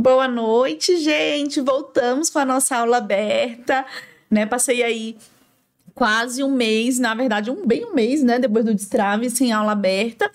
[0.00, 1.60] Boa noite, gente.
[1.60, 3.84] Voltamos com a nossa aula aberta,
[4.30, 4.46] né?
[4.46, 5.18] Passei aí
[5.94, 8.38] quase um mês, na verdade, um bem um mês, né?
[8.38, 10.30] Depois do destrave, sem aula aberta.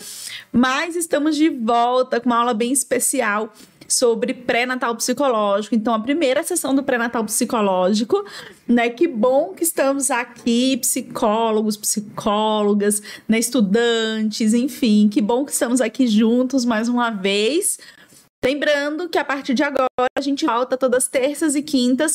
[0.51, 3.51] Mas estamos de volta com uma aula bem especial
[3.88, 5.74] sobre pré-natal psicológico.
[5.74, 8.24] Então, a primeira sessão do pré-natal psicológico,
[8.68, 8.88] né?
[8.90, 13.40] Que bom que estamos aqui, psicólogos, psicólogas, né?
[13.40, 17.80] estudantes, enfim, que bom que estamos aqui juntos mais uma vez.
[18.45, 22.13] Lembrando que a partir de agora a gente volta todas terças e quintas,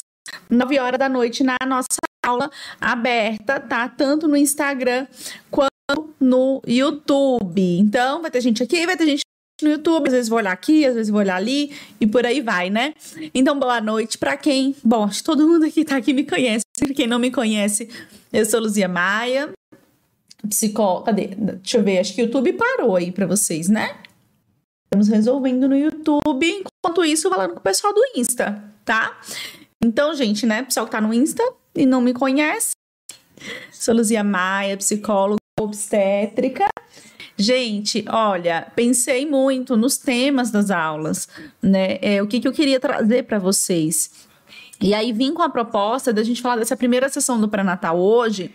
[0.48, 1.88] 9 horas da noite, na nossa
[2.25, 2.48] aula
[2.80, 3.88] aberta, tá?
[3.88, 5.09] Tanto no Instagram
[5.51, 7.61] quanto no YouTube.
[7.61, 9.23] Então, vai ter gente aqui, vai ter gente
[9.61, 12.41] no YouTube, às vezes vou olhar aqui, às vezes vou olhar ali e por aí
[12.41, 12.95] vai, né?
[13.35, 16.62] Então, boa noite para quem, bom, acho que todo mundo aqui tá aqui me conhece.
[16.95, 17.91] Quem não me conhece,
[18.33, 19.51] eu sou Luzia Maia,
[20.49, 21.07] psicóloga.
[21.07, 21.27] Cadê?
[21.27, 23.97] Deixa eu ver, acho que o YouTube parou aí para vocês, né?
[24.93, 29.21] Estamos resolvendo no YouTube, enquanto isso, falando com o pessoal do Insta, tá?
[29.80, 31.45] Então, gente, né, pessoal que tá no Insta
[31.77, 32.73] e não me conhece,
[33.71, 36.66] sou Luzia Maia, psicóloga obstétrica.
[37.37, 41.29] Gente, olha, pensei muito nos temas das aulas,
[41.63, 41.99] né?
[42.02, 44.11] É, o que, que eu queria trazer para vocês.
[44.80, 48.52] E aí vim com a proposta da gente falar dessa primeira sessão do pré-natal hoje,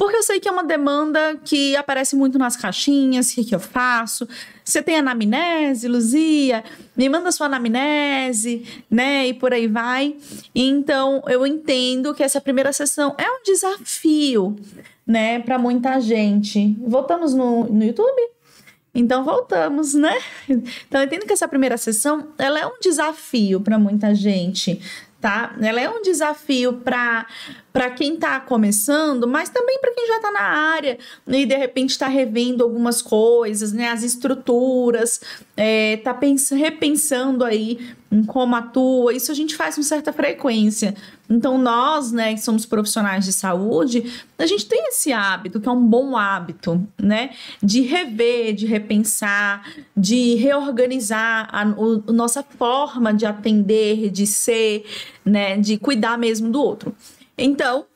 [0.00, 3.54] porque eu sei que é uma demanda que aparece muito nas caixinhas, o que, que
[3.54, 4.26] eu faço?
[4.70, 6.62] Você tem anamnese, Luzia?
[6.96, 9.26] Me manda sua anamnese, né?
[9.26, 10.16] E por aí vai.
[10.54, 14.54] Então, eu entendo que essa primeira sessão é um desafio,
[15.04, 16.76] né, para muita gente.
[16.86, 18.30] Voltamos no, no YouTube?
[18.94, 20.16] Então voltamos, né?
[20.48, 24.80] Então eu entendo que essa primeira sessão ela é um desafio para muita gente,
[25.20, 25.54] tá?
[25.60, 27.26] Ela é um desafio para
[27.72, 31.56] para quem está começando, mas também para quem já está na área né, e de
[31.56, 33.88] repente está revendo algumas coisas, né?
[33.88, 35.20] As estruturas,
[35.56, 39.14] está é, repensando aí em como atua.
[39.14, 40.94] Isso a gente faz com certa frequência.
[41.28, 45.72] Então, nós, né, que somos profissionais de saúde, a gente tem esse hábito, que é
[45.72, 47.30] um bom hábito, né,
[47.62, 49.64] de rever, de repensar,
[49.96, 54.84] de reorganizar a, o, a nossa forma de atender, de ser,
[55.24, 56.92] né, de cuidar mesmo do outro.
[57.42, 57.86] Então,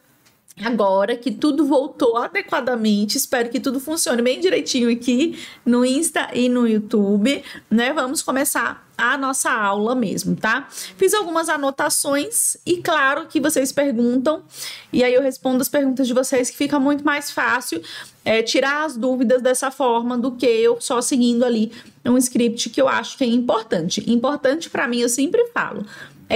[0.64, 6.48] agora que tudo voltou adequadamente, espero que tudo funcione bem direitinho aqui no Insta e
[6.48, 7.92] no YouTube, né?
[7.92, 10.66] Vamos começar a nossa aula mesmo, tá?
[10.70, 14.42] Fiz algumas anotações e claro que vocês perguntam
[14.90, 17.82] e aí eu respondo as perguntas de vocês que fica muito mais fácil
[18.24, 21.70] é, tirar as dúvidas dessa forma do que eu só seguindo ali
[22.04, 24.08] um script que eu acho que é importante.
[24.10, 25.84] Importante para mim, eu sempre falo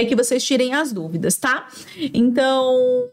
[0.01, 1.67] é que vocês tirem as dúvidas, tá?
[2.13, 3.11] Então, o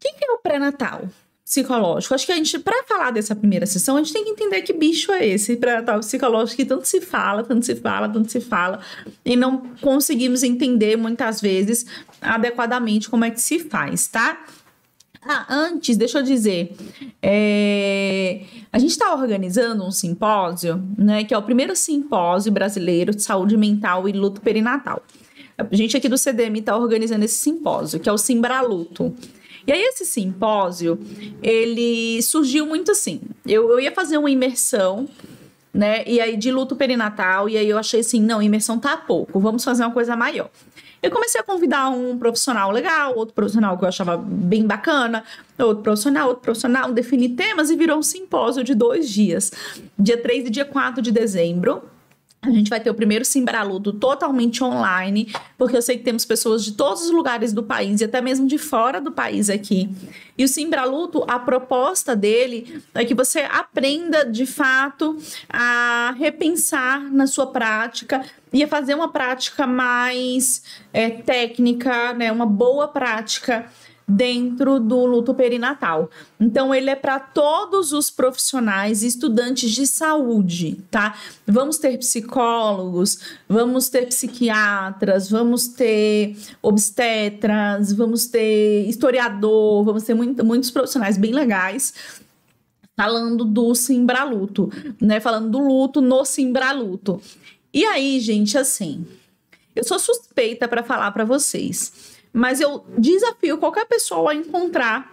[0.00, 1.08] que é o pré-natal?
[1.46, 2.12] psicológico.
[2.12, 4.72] Acho que a gente, para falar dessa primeira sessão, a gente tem que entender que
[4.72, 8.80] bicho é esse pré-natal psicológico que tanto se fala, tanto se fala, tanto se fala,
[9.24, 11.86] e não conseguimos entender muitas vezes
[12.20, 14.44] adequadamente como é que se faz, tá?
[15.22, 16.76] Ah, antes, deixa eu dizer,
[17.22, 18.42] é,
[18.72, 23.56] a gente está organizando um simpósio, né, que é o primeiro simpósio brasileiro de saúde
[23.56, 25.02] mental e luto perinatal.
[25.58, 29.14] A gente aqui do CDM está organizando esse simpósio, que é o Simbraluto.
[29.66, 30.98] E aí, esse simpósio,
[31.42, 33.20] ele surgiu muito assim.
[33.44, 35.08] Eu, eu ia fazer uma imersão,
[35.74, 36.04] né?
[36.06, 39.64] E aí, de luto perinatal, e aí eu achei assim: não, imersão tá pouco, vamos
[39.64, 40.50] fazer uma coisa maior.
[41.02, 45.24] Eu comecei a convidar um profissional legal, outro profissional que eu achava bem bacana,
[45.58, 49.52] outro profissional, outro profissional, definir temas e virou um simpósio de dois dias,
[49.98, 51.82] dia 3 e dia 4 de dezembro.
[52.42, 56.64] A gente vai ter o primeiro Simbraludo totalmente online, porque eu sei que temos pessoas
[56.64, 59.88] de todos os lugares do país e até mesmo de fora do país aqui.
[60.38, 65.16] E o Simbraluto, a proposta dele é que você aprenda de fato
[65.48, 72.46] a repensar na sua prática e a fazer uma prática mais é, técnica, né, uma
[72.46, 73.66] boa prática
[74.08, 76.08] dentro do luto perinatal.
[76.38, 81.16] Então, ele é para todos os profissionais e estudantes de saúde, tá?
[81.44, 83.18] Vamos ter psicólogos,
[83.48, 91.32] vamos ter psiquiatras, vamos ter obstetras, vamos ter historiador, vamos ter muito, muitos profissionais bem
[91.32, 91.94] legais
[92.96, 94.70] falando do simbraluto,
[95.00, 95.20] né?
[95.20, 97.20] Falando do luto no simbraluto.
[97.74, 99.04] E aí, gente, assim,
[99.74, 105.10] eu sou suspeita para falar para vocês mas eu desafio qualquer pessoa a encontrar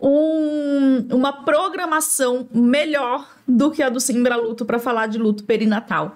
[0.00, 6.14] um, uma programação melhor do que a do Simbra Luto para falar de luto perinatal.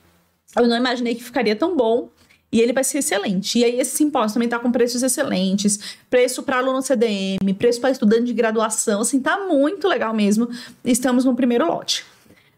[0.56, 2.09] eu não imaginei que ficaria tão bom.
[2.51, 3.59] E ele vai ser excelente.
[3.59, 5.97] E aí, esse simpósio também tá com preços excelentes.
[6.09, 9.01] Preço para aluno CDM, preço para estudante de graduação.
[9.01, 10.47] Assim, tá muito legal mesmo.
[10.81, 12.06] Estamos no primeiro lote.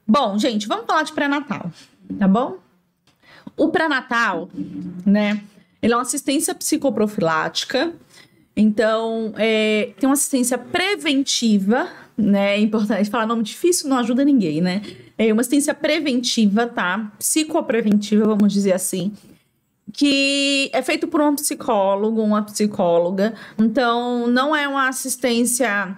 [0.07, 1.71] Bom, gente, vamos falar de pré-natal,
[2.19, 2.57] tá bom?
[3.57, 4.49] O pré-natal,
[5.03, 5.41] né?
[5.81, 7.91] Ele é uma assistência psicoprofilática.
[8.55, 12.55] Então, é, tem uma assistência preventiva, né?
[12.55, 14.81] É importante falar nome difícil, não ajuda ninguém, né?
[15.17, 17.11] É uma assistência preventiva, tá?
[17.17, 19.11] Psicopreventiva, vamos dizer assim.
[19.91, 23.33] Que é feito por um psicólogo, uma psicóloga.
[23.57, 25.95] Então, não é uma assistência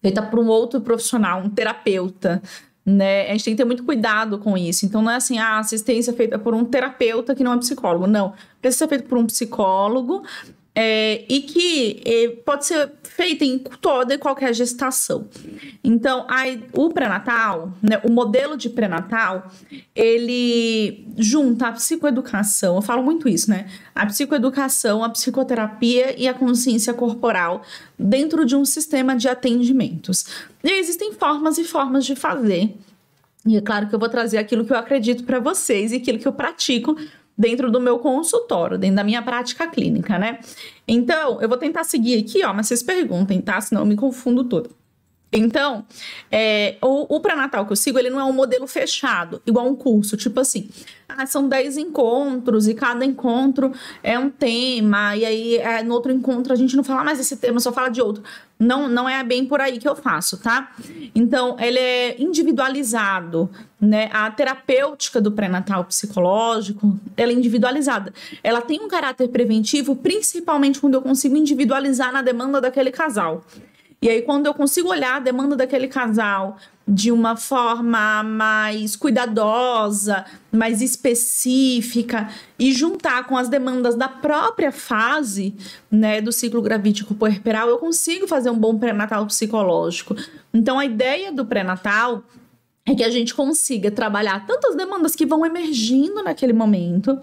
[0.00, 2.40] feita por um outro profissional, um terapeuta.
[2.86, 3.28] Né?
[3.28, 4.86] A gente tem que ter muito cuidado com isso.
[4.86, 8.06] Então, não é assim, ah, assistência feita por um terapeuta que não é psicólogo.
[8.06, 8.32] Não.
[8.62, 10.22] Precisa ser feito por um psicólogo
[10.80, 15.28] é, e que é, pode ser feita em toda e qualquer gestação.
[15.82, 19.50] Então, aí, o pré-natal, né, o modelo de pré-natal,
[19.92, 23.68] ele junta a psicoeducação, eu falo muito isso, né?
[23.92, 27.62] A psicoeducação, a psicoterapia e a consciência corporal
[27.98, 30.26] dentro de um sistema de atendimentos.
[30.62, 32.72] E existem formas e formas de fazer.
[33.44, 36.20] E é claro que eu vou trazer aquilo que eu acredito para vocês e aquilo
[36.20, 36.96] que eu pratico
[37.38, 40.40] dentro do meu consultório, dentro da minha prática clínica, né?
[40.86, 43.60] Então, eu vou tentar seguir aqui, ó, mas vocês perguntem, tá?
[43.60, 44.68] Senão eu me confundo toda.
[45.32, 45.84] Então,
[46.30, 49.74] é, o, o pré-natal que eu sigo, ele não é um modelo fechado, igual um
[49.74, 50.70] curso, tipo assim,
[51.06, 53.72] ah, são 10 encontros e cada encontro
[54.02, 57.36] é um tema, e aí é, no outro encontro a gente não fala mais desse
[57.36, 58.22] tema, só fala de outro.
[58.58, 60.72] Não, não é bem por aí que eu faço, tá?
[61.14, 63.48] Então, ele é individualizado,
[63.80, 64.10] né?
[64.12, 68.12] A terapêutica do pré-natal psicológico, ela é individualizada.
[68.42, 73.44] Ela tem um caráter preventivo, principalmente quando eu consigo individualizar na demanda daquele casal.
[74.00, 76.56] E aí, quando eu consigo olhar a demanda daquele casal
[76.86, 82.28] de uma forma mais cuidadosa, mais específica
[82.58, 85.54] e juntar com as demandas da própria fase,
[85.90, 90.14] né, do ciclo gravídico puerperal, eu consigo fazer um bom pré-natal psicológico.
[90.54, 92.22] Então, a ideia do pré-natal
[92.86, 97.18] é que a gente consiga trabalhar tantas demandas que vão emergindo naquele momento.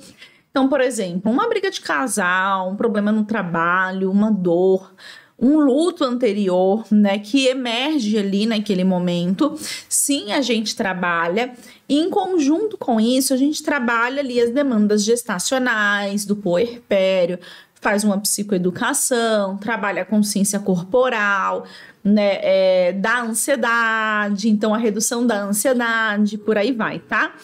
[0.52, 4.94] Então, por exemplo, uma briga de casal, um problema no trabalho, uma dor,
[5.38, 9.58] um luto anterior, né, que emerge ali naquele momento.
[9.90, 11.54] Sim, a gente trabalha.
[11.90, 17.38] E em conjunto com isso, a gente trabalha ali as demandas gestacionais, do puerpério,
[17.82, 21.66] faz uma psicoeducação, trabalha a consciência corporal,
[22.04, 27.36] né, é, da ansiedade, então a redução da ansiedade, por aí vai, tá?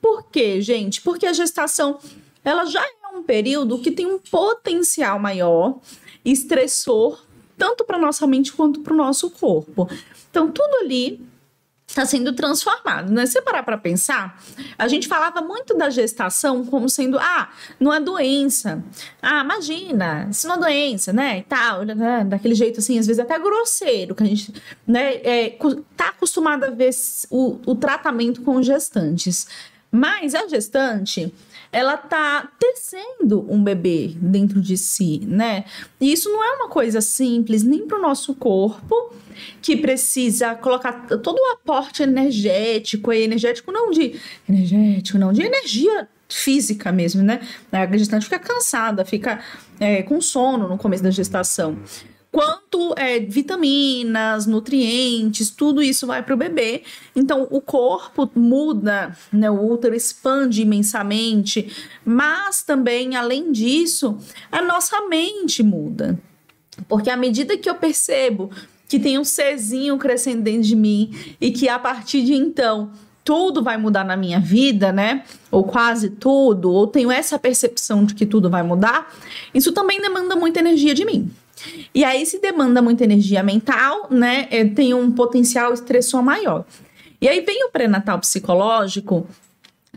[0.00, 1.02] Por quê, gente?
[1.02, 1.98] Porque a gestação,
[2.44, 5.80] ela já é um período que tem um potencial maior
[6.24, 7.25] estressor
[7.56, 9.88] tanto para nossa mente quanto para o nosso corpo.
[10.30, 11.26] Então, tudo ali
[11.86, 13.24] está sendo transformado, né?
[13.26, 14.42] Se parar para pensar,
[14.76, 17.48] a gente falava muito da gestação como sendo, ah,
[17.78, 18.82] não é doença.
[19.22, 21.38] Ah, imagina, isso não é doença, né?
[21.38, 22.24] E tal, né?
[22.24, 24.52] daquele jeito assim, às vezes até grosseiro, que a gente,
[24.86, 25.58] né, é,
[25.96, 26.90] tá acostumado a ver
[27.30, 29.46] o, o tratamento com gestantes.
[29.96, 31.32] Mas a gestante,
[31.72, 35.64] ela tá tecendo um bebê dentro de si, né?
[35.98, 39.14] E isso não é uma coisa simples nem para o nosso corpo,
[39.62, 46.06] que precisa colocar todo o aporte energético, e energético não de energético, não de energia
[46.28, 47.40] física mesmo, né?
[47.72, 49.40] A gestante fica cansada, fica
[49.80, 51.78] é, com sono no começo da gestação
[52.36, 56.82] quanto é, vitaminas, nutrientes, tudo isso vai para o bebê.
[57.14, 59.50] Então, o corpo muda, né?
[59.50, 61.74] o útero expande imensamente,
[62.04, 64.18] mas também, além disso,
[64.52, 66.20] a nossa mente muda.
[66.86, 68.50] Porque à medida que eu percebo
[68.86, 72.90] que tem um Czinho crescendo dentro de mim e que a partir de então
[73.24, 75.24] tudo vai mudar na minha vida, né?
[75.50, 79.10] Ou quase tudo, ou tenho essa percepção de que tudo vai mudar,
[79.54, 81.30] isso também demanda muita energia de mim.
[81.94, 84.46] E aí, se demanda muita energia mental, né?
[84.50, 86.64] É, tem um potencial estressor maior.
[87.20, 89.26] E aí vem o pré-natal psicológico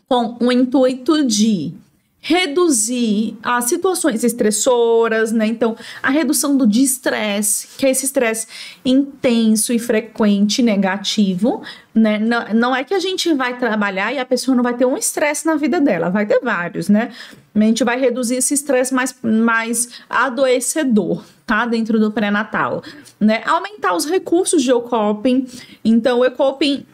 [0.07, 1.73] com o intuito de
[2.21, 5.47] reduzir as situações estressoras, né?
[5.47, 8.47] Então, a redução do estresse, que é esse estresse
[8.83, 11.61] intenso e frequente, negativo,
[11.93, 12.19] né?
[12.19, 14.97] Não, não é que a gente vai trabalhar e a pessoa não vai ter um
[14.97, 17.11] estresse na vida dela, vai ter vários, né?
[17.65, 21.65] A gente vai reduzir esse estresse mais, mais adoecedor, tá?
[21.65, 22.83] Dentro do pré-natal,
[23.19, 23.41] né?
[23.45, 25.47] Aumentar os recursos de coping.
[25.83, 26.85] Então, o coping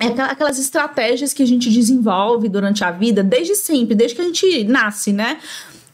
[0.00, 4.24] é aquelas estratégias que a gente desenvolve durante a vida, desde sempre, desde que a
[4.24, 5.38] gente nasce, né?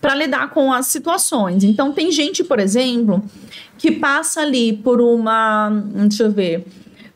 [0.00, 1.64] Para lidar com as situações.
[1.64, 3.24] Então, tem gente, por exemplo,
[3.78, 5.70] que passa ali por uma.
[6.08, 6.66] Deixa eu ver.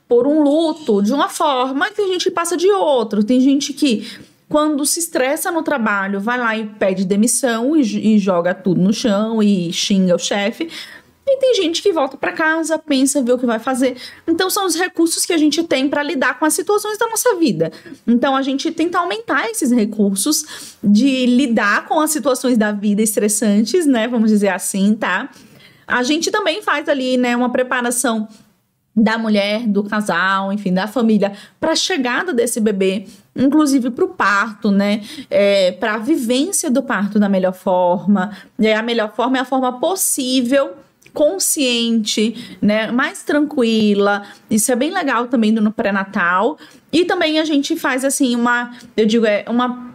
[0.08, 3.22] Por um luto de uma forma, tem gente que passa de outro.
[3.22, 4.06] Tem gente que,
[4.48, 8.92] quando se estressa no trabalho, vai lá e pede demissão e, e joga tudo no
[8.92, 10.70] chão e xinga o chefe.
[11.30, 13.98] E tem gente que volta para casa, pensa, vê o que vai fazer.
[14.26, 17.36] Então são os recursos que a gente tem para lidar com as situações da nossa
[17.36, 17.70] vida.
[18.06, 23.84] Então a gente tenta aumentar esses recursos de lidar com as situações da vida estressantes,
[23.84, 24.08] né?
[24.08, 25.28] Vamos dizer assim, tá?
[25.86, 28.26] A gente também faz ali, né, uma preparação
[28.94, 33.06] da mulher, do casal, enfim, da família, para a chegada desse bebê,
[33.38, 35.02] inclusive para o parto, né?
[35.30, 38.36] É, para a vivência do parto da melhor forma.
[38.58, 40.74] E a melhor forma é a forma possível
[41.14, 44.22] consciente, né, mais tranquila.
[44.50, 46.58] Isso é bem legal também no pré-natal.
[46.92, 49.87] E também a gente faz assim uma, eu digo, é uma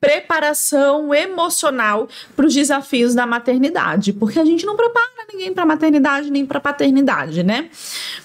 [0.00, 6.30] preparação emocional para os desafios da maternidade, porque a gente não prepara ninguém para maternidade
[6.30, 7.68] nem para paternidade, né?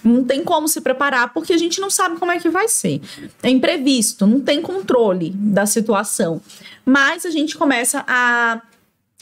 [0.03, 3.01] Não tem como se preparar porque a gente não sabe como é que vai ser.
[3.43, 6.41] É imprevisto, não tem controle da situação.
[6.85, 8.61] Mas a gente começa a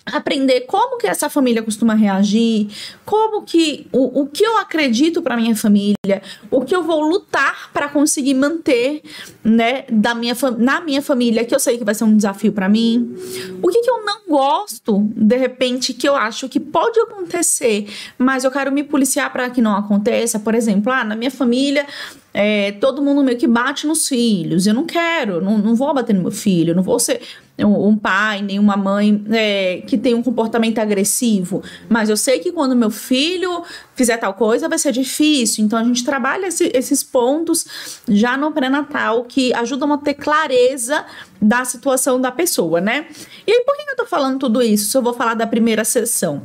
[0.06, 2.68] aprender como que essa família costuma reagir,
[3.06, 7.72] como que o, o que eu acredito para minha família, o que eu vou lutar
[7.72, 9.02] para conseguir manter,
[9.44, 12.68] né, da minha na minha família, que eu sei que vai ser um desafio para
[12.68, 13.16] mim.
[13.62, 18.44] O que que eu não gosto, de repente, que eu acho que pode acontecer, mas
[18.44, 20.38] eu quero me policiar para que não aconteça.
[20.38, 21.86] Por exemplo, ah, na minha família
[22.34, 24.66] é, todo mundo meio que bate nos filhos.
[24.66, 27.22] Eu não quero, não, não vou bater no meu filho, não vou ser
[27.66, 31.64] um, pai, nem uma mãe é, que tem um comportamento agressivo.
[31.90, 33.64] Mas eu sei que quando meu filho
[33.96, 35.64] fizer tal coisa vai ser difícil.
[35.64, 41.06] Então a gente trabalha esse, esses pontos já no pré-natal que ajudam a ter clareza
[41.42, 43.08] da situação da pessoa, né?
[43.46, 44.90] E aí, por que eu tô falando tudo isso?
[44.90, 46.42] Se eu vou falar da primeira sessão?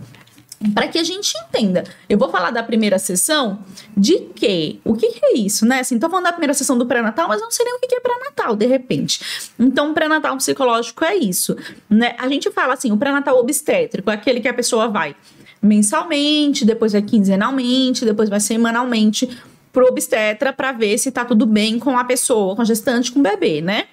[0.75, 1.85] Para que a gente entenda.
[2.09, 3.61] Eu vou falar da primeira sessão
[3.97, 4.79] de quê?
[4.85, 5.81] O que, que é isso, né?
[5.81, 7.95] Assim, tô falando da primeira sessão do pré-natal, mas não sei nem o que, que
[7.95, 9.51] é pré-natal, de repente.
[9.59, 11.57] Então, pré-natal psicológico é isso,
[11.89, 12.17] né?
[12.19, 15.15] A gente fala assim, o pré-natal obstétrico é aquele que a pessoa vai
[15.63, 19.29] mensalmente, depois vai quinzenalmente, depois vai semanalmente
[19.73, 23.21] pro obstetra para ver se tá tudo bem com a pessoa, com a gestante, com
[23.21, 23.85] o bebê, né?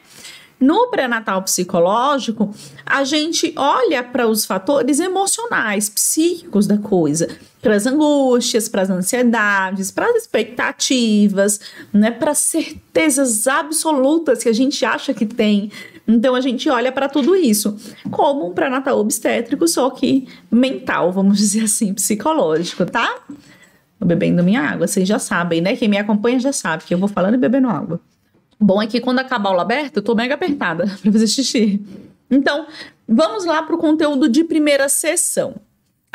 [0.60, 2.54] No pré-natal psicológico,
[2.86, 7.28] a gente olha para os fatores emocionais, psíquicos da coisa,
[7.62, 11.60] para as angústias, para as ansiedades, para as expectativas,
[11.92, 15.72] né, para certezas absolutas que a gente acha que tem.
[16.08, 17.76] Então a gente olha para tudo isso
[18.10, 23.24] como um pré-natal obstétrico, só que mental, vamos dizer assim, psicológico, tá?
[24.00, 25.76] Tô bebendo minha água, vocês já sabem, né?
[25.76, 28.00] Quem me acompanha já sabe que eu vou falando e bebendo água.
[28.60, 31.82] Bom é que quando acabar o aberta, eu tô mega apertada para fazer xixi.
[32.30, 32.66] Então,
[33.08, 35.56] vamos lá para o conteúdo de primeira sessão.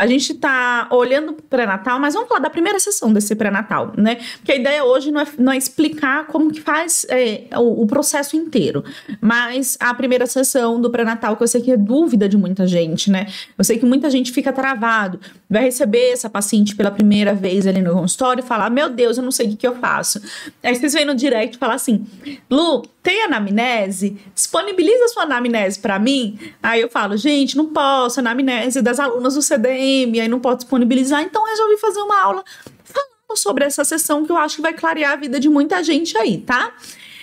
[0.00, 3.92] A gente está olhando para o pré-natal, mas vamos falar da primeira sessão desse pré-natal,
[3.98, 4.16] né?
[4.36, 7.86] Porque a ideia hoje não é, não é explicar como que faz é, o, o,
[7.86, 8.82] processo inteiro,
[9.20, 13.10] mas a primeira sessão do pré-natal, que eu sei que é dúvida de muita gente,
[13.10, 13.26] né?
[13.58, 17.82] Eu sei que muita gente fica travado, vai receber essa paciente pela primeira vez ali
[17.82, 20.18] no consultório e falar: Meu Deus, eu não sei o que, que eu faço.
[20.62, 22.06] Aí vocês vêm no direct e falam assim:
[22.50, 24.18] Lu, tem anamnese?
[24.34, 26.38] Disponibiliza sua anamnese para mim?
[26.62, 31.22] Aí eu falo: Gente, não posso, anamnese das alunas do CDM aí não pode disponibilizar,
[31.22, 32.44] então resolvi fazer uma aula
[32.84, 36.16] falando sobre essa sessão que eu acho que vai clarear a vida de muita gente
[36.18, 36.74] aí, tá?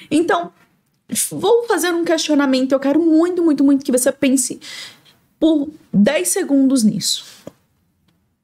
[0.09, 0.51] Então,
[1.31, 4.59] vou fazer um questionamento, eu quero muito, muito, muito que você pense
[5.39, 7.25] por 10 segundos nisso.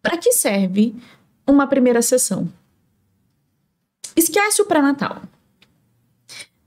[0.01, 0.93] Para que serve
[1.47, 2.51] uma primeira sessão?
[4.15, 5.21] Esquece o pré-natal.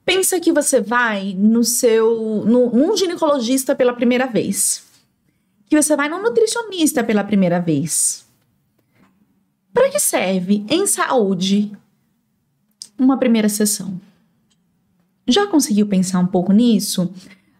[0.07, 4.87] Pensa que você vai no seu no, num ginecologista pela primeira vez
[5.69, 8.25] que você vai num nutricionista pela primeira vez.
[9.73, 11.73] Para que serve em saúde
[12.99, 14.01] uma primeira sessão?
[15.27, 17.13] Já conseguiu pensar um pouco nisso?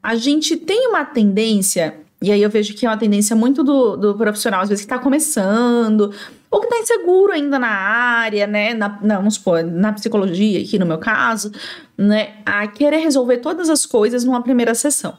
[0.03, 3.97] A gente tem uma tendência, E aí eu vejo que é uma tendência muito do,
[3.97, 6.15] do profissional, às vezes, que está começando,
[6.51, 8.75] ou que está inseguro ainda na área, né?
[8.75, 11.53] Na, não, vamos supor, na psicologia, aqui no meu caso,
[11.97, 12.35] né?
[12.45, 15.17] A querer resolver todas as coisas numa primeira sessão.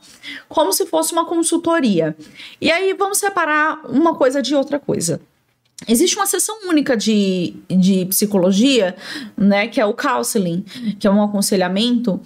[0.48, 2.16] Como se fosse uma consultoria.
[2.62, 5.20] E aí vamos separar uma coisa de outra coisa.
[5.88, 8.96] Existe uma sessão única de, de psicologia,
[9.38, 10.66] né, que é o counseling,
[11.00, 12.20] que é um aconselhamento,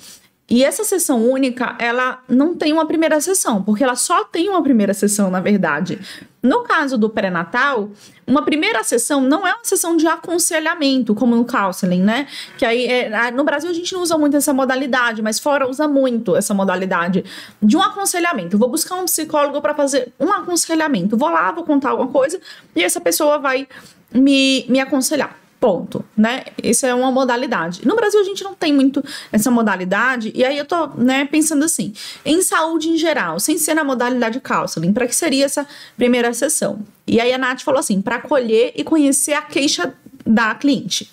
[0.51, 4.61] e essa sessão única, ela não tem uma primeira sessão, porque ela só tem uma
[4.61, 5.97] primeira sessão, na verdade.
[6.43, 7.89] No caso do pré-natal,
[8.27, 12.27] uma primeira sessão não é uma sessão de aconselhamento, como no counseling, né?
[12.57, 15.87] Que aí, é, no Brasil, a gente não usa muito essa modalidade, mas fora usa
[15.87, 17.23] muito essa modalidade
[17.63, 18.57] de um aconselhamento.
[18.57, 21.15] Vou buscar um psicólogo para fazer um aconselhamento.
[21.15, 22.41] Vou lá, vou contar alguma coisa
[22.75, 23.65] e essa pessoa vai
[24.13, 25.40] me, me aconselhar.
[25.61, 26.43] Ponto, né?
[26.63, 27.87] Isso é uma modalidade.
[27.87, 31.63] No Brasil a gente não tem muito essa modalidade, e aí eu tô, né, pensando
[31.63, 31.93] assim,
[32.25, 36.79] em saúde em geral, sem ser na modalidade counseling, para que seria essa primeira sessão?
[37.05, 39.93] E aí a Nath falou assim, para acolher e conhecer a queixa
[40.25, 41.11] da cliente.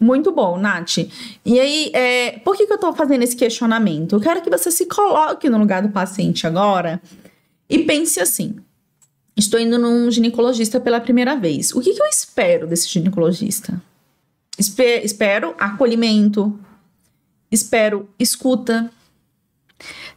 [0.00, 0.98] Muito bom, Nath.
[1.46, 4.16] E aí, é, por que, que eu tô fazendo esse questionamento?
[4.16, 7.00] Eu quero que você se coloque no lugar do paciente agora
[7.70, 8.56] e pense assim:
[9.38, 11.72] Estou indo num ginecologista pela primeira vez.
[11.72, 13.80] O que, que eu espero desse ginecologista?
[14.58, 16.58] Espe espero acolhimento,
[17.48, 18.90] espero escuta.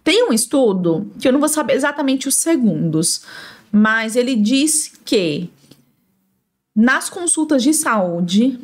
[0.03, 3.21] Tem um estudo que eu não vou saber exatamente os segundos,
[3.71, 5.51] mas ele diz que
[6.75, 8.59] nas consultas de saúde,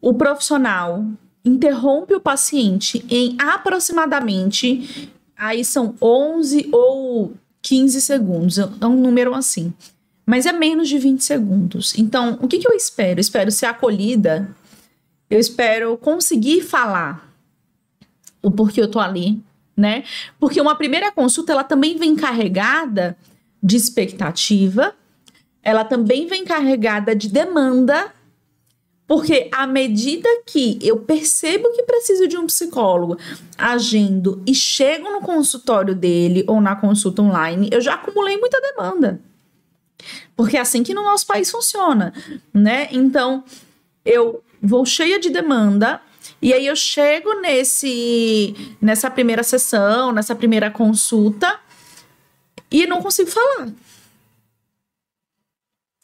[0.00, 1.04] o profissional
[1.44, 8.58] interrompe o paciente em aproximadamente aí são 11 ou 15 segundos.
[8.58, 9.72] É um número assim.
[10.26, 11.98] Mas é menos de 20 segundos.
[11.98, 13.18] Então, o que, que eu espero?
[13.18, 14.54] Eu espero ser acolhida.
[15.28, 17.28] Eu espero conseguir falar
[18.42, 19.42] o porquê eu tô ali,
[19.76, 20.04] né?
[20.38, 23.16] Porque uma primeira consulta, ela também vem carregada
[23.62, 24.94] de expectativa,
[25.62, 28.12] ela também vem carregada de demanda
[29.10, 33.18] porque à medida que eu percebo que preciso de um psicólogo
[33.58, 39.20] agindo e chego no consultório dele ou na consulta online, eu já acumulei muita demanda.
[40.36, 42.14] Porque é assim que no nosso país funciona,
[42.54, 42.86] né?
[42.92, 43.42] Então,
[44.04, 46.00] eu vou cheia de demanda
[46.40, 51.58] e aí eu chego nesse nessa primeira sessão, nessa primeira consulta
[52.70, 53.70] e não consigo falar.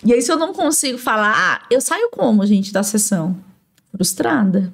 [0.05, 3.37] E aí, se eu não consigo falar, ah, eu saio como, gente, da sessão?
[3.91, 4.73] Frustrada.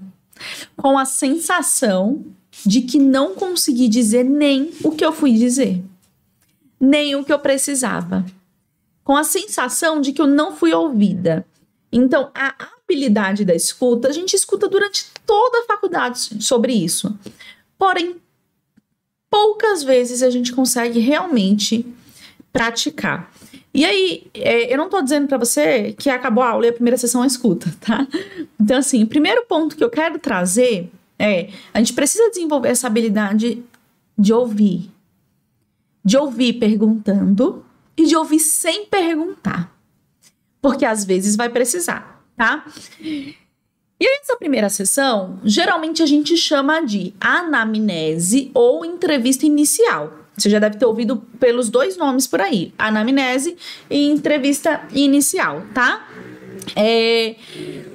[0.77, 2.25] Com a sensação
[2.67, 5.83] de que não consegui dizer nem o que eu fui dizer,
[6.79, 8.25] nem o que eu precisava.
[9.05, 11.47] Com a sensação de que eu não fui ouvida.
[11.91, 12.55] Então, a
[12.93, 17.17] habilidade da escuta, a gente escuta durante toda a faculdade sobre isso.
[17.79, 18.17] Porém,
[19.31, 21.87] poucas vezes a gente consegue realmente
[22.53, 23.32] praticar.
[23.75, 26.73] E aí, é, eu não tô dizendo para você que acabou a aula e a
[26.73, 28.07] primeira sessão é escuta, tá?
[28.61, 32.87] Então, assim, o primeiro ponto que eu quero trazer é: a gente precisa desenvolver essa
[32.87, 33.63] habilidade
[34.19, 34.91] de ouvir.
[36.05, 37.65] De ouvir perguntando
[37.97, 39.75] e de ouvir sem perguntar.
[40.61, 42.65] Porque às vezes vai precisar, tá?
[43.01, 50.22] E essa primeira sessão, geralmente a gente chama de anamnese ou entrevista inicial.
[50.37, 53.57] Você já deve ter ouvido pelos dois nomes por aí: anamnese
[53.91, 56.09] e entrevista inicial, tá?
[56.77, 57.37] É,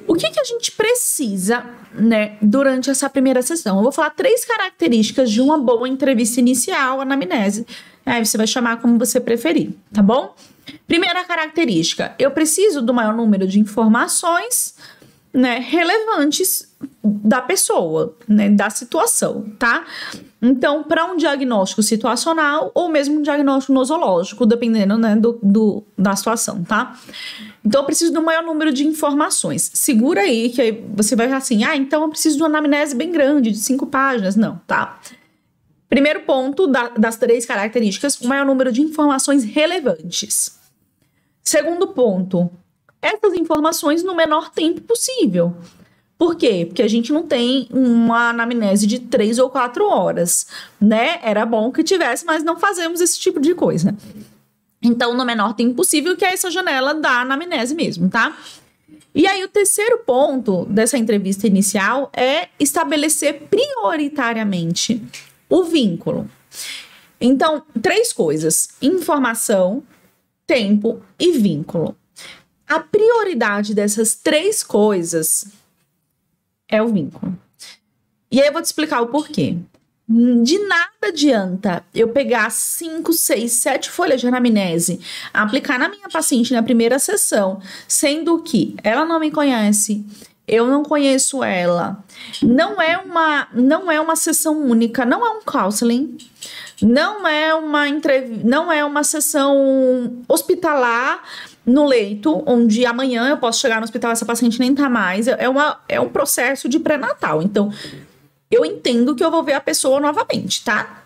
[0.08, 3.78] o que, que a gente precisa né, durante essa primeira sessão?
[3.78, 7.66] Eu vou falar três características de uma boa entrevista inicial, anamnese.
[8.06, 10.36] Aí você vai chamar como você preferir, tá bom?
[10.88, 14.76] Primeira característica: eu preciso do maior número de informações
[15.34, 16.67] né, relevantes
[17.04, 19.86] da pessoa, né, da situação, tá?
[20.42, 26.16] Então, para um diagnóstico situacional ou mesmo um diagnóstico nosológico, dependendo né, do, do, da
[26.16, 26.98] situação, tá?
[27.66, 29.72] Então, eu preciso do maior número de informações.
[29.74, 33.12] Segura aí, que aí você vai assim, ah, então eu preciso de uma anamnese bem
[33.12, 34.36] grande, de cinco páginas.
[34.36, 35.00] Não, tá?
[35.90, 40.58] Primeiro ponto da, das três características, o maior número de informações relevantes.
[41.44, 42.52] Segundo ponto,
[43.02, 45.56] essas informações no menor tempo possível.
[46.18, 46.66] Por quê?
[46.68, 50.48] Porque a gente não tem uma anamnese de três ou quatro horas,
[50.82, 51.20] né?
[51.22, 53.96] Era bom que tivesse, mas não fazemos esse tipo de coisa.
[54.82, 58.36] Então, no menor tempo possível, que é essa janela da anamnese mesmo, tá?
[59.14, 65.02] E aí, o terceiro ponto dessa entrevista inicial é estabelecer prioritariamente
[65.50, 66.30] o vínculo.
[67.22, 69.84] Então, três coisas: informação,
[70.48, 71.96] tempo e vínculo.
[72.68, 75.46] A prioridade dessas três coisas
[76.70, 77.38] é o vínculo.
[78.32, 79.58] E aí eu vou te explicar o porquê.
[80.10, 85.02] De nada adianta eu pegar 5, 6, 7 folhas de anamnese,
[85.34, 90.06] aplicar na minha paciente na primeira sessão, sendo que ela não me conhece,
[90.48, 92.02] eu não conheço ela.
[92.42, 96.18] Não é uma, não é uma sessão única, não é um counseling,
[96.82, 101.22] não é uma entrevista, não é uma sessão hospitalar
[101.68, 105.28] no leito, onde amanhã eu posso chegar no hospital essa paciente nem tá mais.
[105.28, 107.42] É, uma, é um processo de pré-natal.
[107.42, 107.70] Então,
[108.50, 111.04] eu entendo que eu vou ver a pessoa novamente, tá?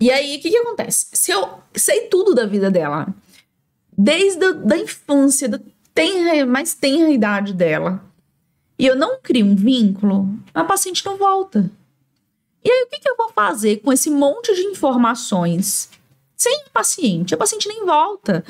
[0.00, 1.06] E aí, o que, que acontece?
[1.12, 3.06] Se eu sei tudo da vida dela,
[3.96, 5.60] desde a da infância, da
[5.94, 8.04] tenra, mais tenra idade dela,
[8.76, 11.70] e eu não crio um vínculo, a paciente não volta.
[12.64, 15.88] E aí, o que, que eu vou fazer com esse monte de informações
[16.42, 17.34] sem paciente?
[17.34, 18.44] A paciente nem volta.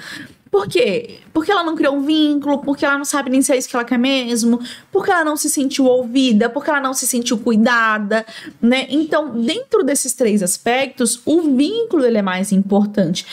[0.51, 1.19] Por quê?
[1.33, 3.77] Porque ela não criou um vínculo, porque ela não sabe nem se é isso que
[3.77, 4.59] ela quer mesmo,
[4.91, 8.25] porque ela não se sentiu ouvida, porque ela não se sentiu cuidada,
[8.61, 8.87] né?
[8.89, 13.27] Então, dentro desses três aspectos, o vínculo ele é mais importante.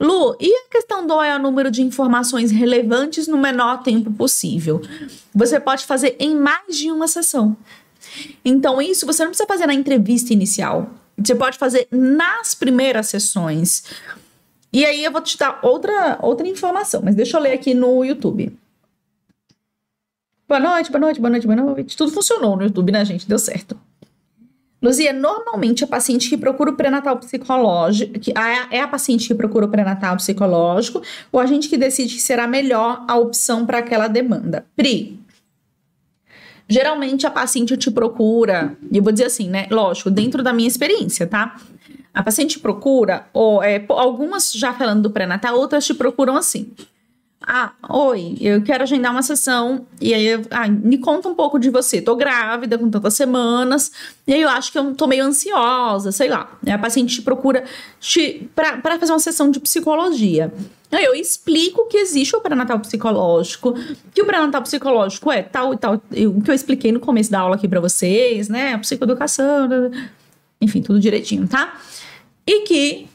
[0.00, 4.80] Lu, e a questão do número de informações relevantes no menor tempo possível?
[5.34, 7.56] Você pode fazer em mais de uma sessão.
[8.42, 10.88] Então, isso você não precisa fazer na entrevista inicial.
[11.18, 13.84] Você pode fazer nas primeiras sessões.
[14.72, 18.04] E aí eu vou te dar outra, outra informação, mas deixa eu ler aqui no
[18.04, 18.56] YouTube.
[20.46, 21.96] Boa noite, boa noite, boa noite, boa noite.
[21.96, 23.28] Tudo funcionou no YouTube, né, gente?
[23.28, 23.78] Deu certo.
[24.80, 28.32] Luzia, normalmente a paciente que procura o pré-natal psicológico, que
[28.70, 31.02] é a paciente que procura o pré-natal psicológico,
[31.32, 34.64] ou a gente que decide que será melhor a opção para aquela demanda.
[34.76, 35.18] Pri,
[36.68, 39.66] geralmente a paciente te procura, e eu vou dizer assim, né?
[39.70, 41.56] Lógico, dentro da minha experiência, tá?
[42.12, 46.72] A paciente procura, ou é, algumas já falando do pré-natal, outras te procuram assim.
[47.40, 49.86] Ah, oi, eu quero agendar uma sessão.
[50.00, 52.02] E aí, ah, me conta um pouco de você.
[52.02, 53.92] Tô grávida com tantas semanas.
[54.26, 56.58] E aí eu acho que eu tô meio ansiosa, sei lá.
[56.68, 57.64] A paciente te procura
[58.00, 60.52] te, para fazer uma sessão de psicologia.
[60.90, 63.74] Aí eu explico que existe o pré-natal psicológico,
[64.12, 67.40] que o pré-natal psicológico é tal e tal, o que eu expliquei no começo da
[67.40, 68.72] aula aqui para vocês, né?
[68.72, 69.68] A psicoeducação,
[70.60, 71.74] enfim, tudo direitinho, tá?
[72.48, 73.06] e que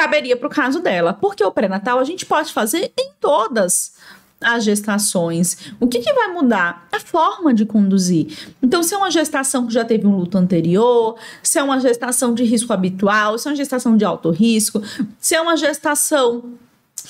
[0.00, 1.12] caberia para o caso dela.
[1.12, 3.92] Porque o pré-natal a gente pode fazer em todas
[4.40, 5.72] as gestações.
[5.78, 6.88] O que, que vai mudar?
[6.90, 8.54] A forma de conduzir.
[8.62, 12.32] Então, se é uma gestação que já teve um luto anterior, se é uma gestação
[12.32, 14.82] de risco habitual, se é uma gestação de alto risco,
[15.18, 16.44] se é uma gestação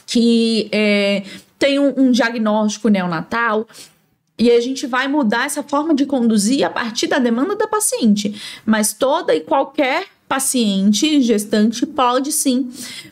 [0.04, 1.22] que é,
[1.60, 3.68] tem um, um diagnóstico neonatal.
[4.36, 8.34] E a gente vai mudar essa forma de conduzir a partir da demanda da paciente.
[8.66, 12.70] Mas toda e qualquer paciente gestante pode sim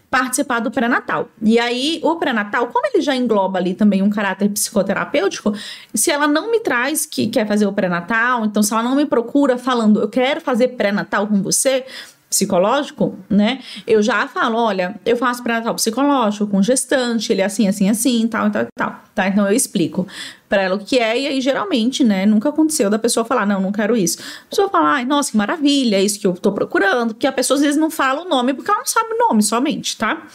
[0.09, 1.29] participar do pré-natal.
[1.43, 5.53] E aí, o pré-natal, como ele já engloba ali também um caráter psicoterapêutico,
[5.93, 9.05] se ela não me traz que quer fazer o pré-natal, então se ela não me
[9.05, 11.85] procura falando, eu quero fazer pré-natal com você,
[12.29, 13.61] psicológico, né?
[13.87, 18.29] Eu já falo, olha, eu faço pré-natal psicológico com gestante, ele é assim, assim, assim,
[18.29, 19.29] tal, tal, tal, tá?
[19.29, 20.07] Então eu explico
[20.49, 23.61] para ela o que é e aí geralmente, né, nunca aconteceu da pessoa falar, não,
[23.61, 24.19] não quero isso.
[24.47, 27.33] A pessoa fala, ai, nossa, que maravilha, é isso que eu tô procurando, porque a
[27.33, 30.27] pessoa às vezes não fala o nome porque ela não sabe o nome somente, tá?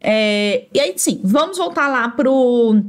[0.00, 2.82] É, e aí, sim, vamos voltar lá pro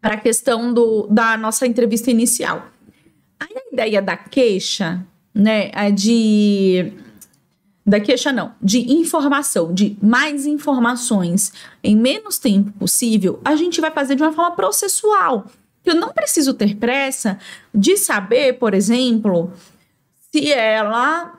[0.00, 2.66] para a questão do, da nossa entrevista inicial.
[3.40, 5.02] Aí a ideia da queixa,
[5.34, 6.92] né, é de
[7.86, 13.90] da queixa não, de informação, de mais informações em menos tempo possível, a gente vai
[13.90, 15.46] fazer de uma forma processual.
[15.84, 17.38] Eu não preciso ter pressa
[17.74, 19.52] de saber, por exemplo,
[20.32, 21.38] se ela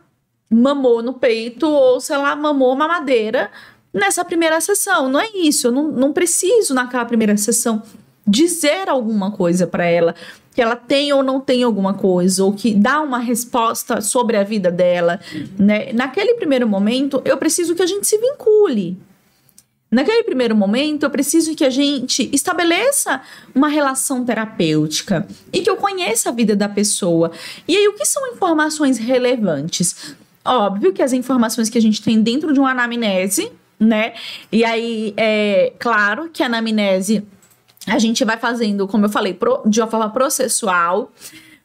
[0.50, 3.50] mamou no peito ou se ela mamou mamadeira
[3.92, 5.10] nessa primeira sessão.
[5.10, 7.82] Não é isso, eu não, não preciso naquela primeira sessão
[8.28, 10.16] dizer alguma coisa para ela
[10.56, 14.44] que ela tem ou não tem alguma coisa, ou que dá uma resposta sobre a
[14.44, 15.20] vida dela,
[15.60, 15.92] né?
[15.92, 18.98] Naquele primeiro momento, eu preciso que a gente se vincule.
[19.92, 23.22] Naquele primeiro momento, eu preciso que a gente estabeleça
[23.54, 27.32] uma relação terapêutica e que eu conheça a vida da pessoa.
[27.68, 30.16] E aí, o que são informações relevantes?
[30.44, 34.14] Óbvio que as informações que a gente tem dentro de uma anamnese, né?
[34.52, 37.26] E aí, é claro que a anamnese
[37.88, 41.12] a gente vai fazendo, como eu falei, pro, de uma forma processual,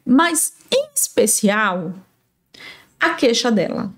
[0.05, 1.93] mas em especial
[2.99, 3.91] a queixa dela.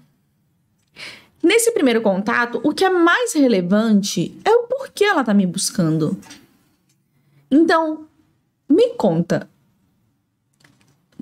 [1.42, 6.18] Nesse primeiro contato, o que é mais relevante é o porquê ela tá me buscando.
[7.52, 8.08] Então,
[8.70, 9.50] me conta.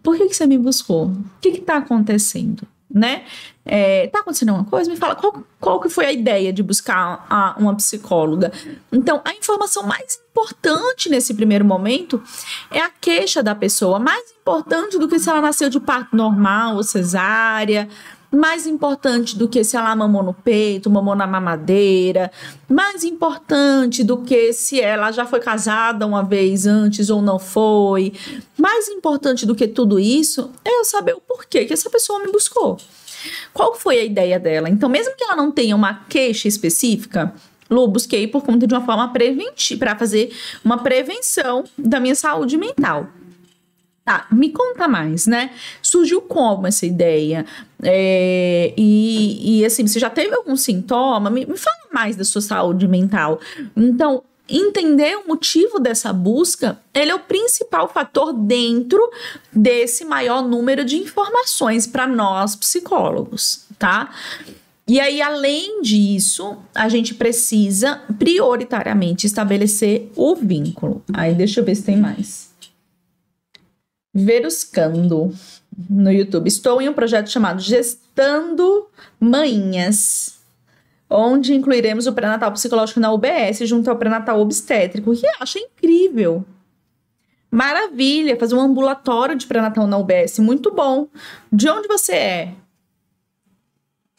[0.03, 1.07] Por que, que você me buscou?
[1.07, 2.67] O que, que tá acontecendo?
[2.93, 3.23] Né?
[3.65, 4.89] É, tá acontecendo alguma coisa?
[4.89, 8.51] Me fala, qual, qual que foi a ideia de buscar a, uma psicóloga?
[8.91, 12.21] Então, a informação mais importante nesse primeiro momento
[12.71, 16.75] é a queixa da pessoa, mais importante do que se ela nasceu de parto normal
[16.75, 17.87] ou cesárea,
[18.31, 22.31] mais importante do que se ela mamou no peito, mamou na mamadeira,
[22.69, 28.13] mais importante do que se ela já foi casada uma vez antes ou não foi,
[28.57, 32.31] mais importante do que tudo isso é eu saber o porquê que essa pessoa me
[32.31, 32.77] buscou.
[33.53, 34.69] Qual foi a ideia dela?
[34.69, 37.33] Então, mesmo que ela não tenha uma queixa específica,
[37.69, 42.57] Lu, busquei por conta de uma forma preventiva, para fazer uma prevenção da minha saúde
[42.57, 43.07] mental.
[44.03, 45.51] Tá, me conta mais, né?
[45.81, 47.45] Surgiu como essa ideia?
[47.83, 51.29] É, e, e assim, você já teve algum sintoma?
[51.29, 53.39] Me, me fala mais da sua saúde mental.
[53.77, 58.99] Então, entender o motivo dessa busca, ele é o principal fator dentro
[59.53, 64.09] desse maior número de informações para nós psicólogos, tá?
[64.87, 71.03] E aí, além disso, a gente precisa prioritariamente estabelecer o vínculo.
[71.13, 72.50] Aí, deixa eu ver se tem mais.
[74.13, 75.33] Veruscando
[75.89, 76.47] no YouTube.
[76.47, 78.87] Estou em um projeto chamado Gestando
[79.19, 80.39] Manhas,
[81.09, 86.45] onde incluiremos o pré-natal psicológico na UBS junto ao pré-natal obstétrico, que acho incrível.
[87.49, 91.07] Maravilha, fazer um ambulatório de pré-natal na UBS, muito bom.
[91.51, 92.53] De onde você é?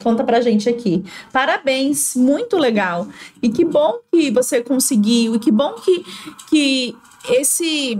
[0.03, 1.03] Conta pra gente aqui.
[1.31, 3.07] Parabéns, muito legal.
[3.41, 6.05] E que bom que você conseguiu, e que bom que,
[6.49, 6.95] que
[7.29, 7.97] esse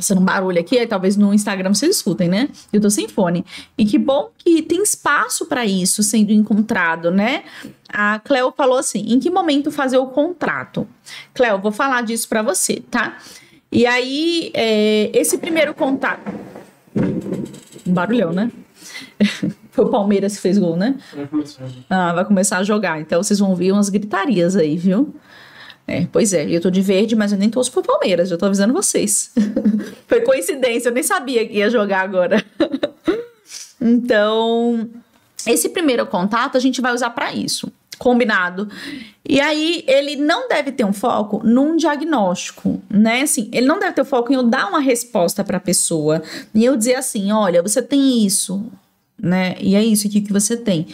[0.00, 2.48] Passando um barulho aqui, aí talvez no Instagram vocês escutem, né?
[2.72, 3.44] Eu tô sem fone.
[3.76, 7.44] E que bom que tem espaço para isso sendo encontrado, né?
[7.86, 10.88] A Cleo falou assim: em que momento fazer o contrato?
[11.34, 13.18] Cleo, vou falar disso para você, tá?
[13.70, 16.32] E aí, é, esse primeiro contato.
[17.86, 18.50] Um barulhão, né?
[19.70, 20.96] Foi o Palmeiras que fez gol, né?
[21.90, 22.98] Ah, vai começar a jogar.
[23.02, 25.14] Então vocês vão ouvir umas gritarias aí, viu?
[25.90, 28.46] É, pois é, eu tô de verde, mas eu nem torço pro Palmeiras, já tô
[28.46, 29.32] avisando vocês.
[30.06, 32.44] Foi coincidência, eu nem sabia que ia jogar agora.
[33.82, 34.88] então,
[35.44, 37.72] esse primeiro contato a gente vai usar para isso.
[37.98, 38.68] Combinado.
[39.28, 43.22] E aí, ele não deve ter um foco num diagnóstico, né?
[43.22, 46.22] Assim, ele não deve ter um foco em eu dar uma resposta para a pessoa
[46.54, 48.64] e eu dizer assim: olha, você tem isso,
[49.20, 49.56] né?
[49.60, 50.86] E é isso aqui que você tem.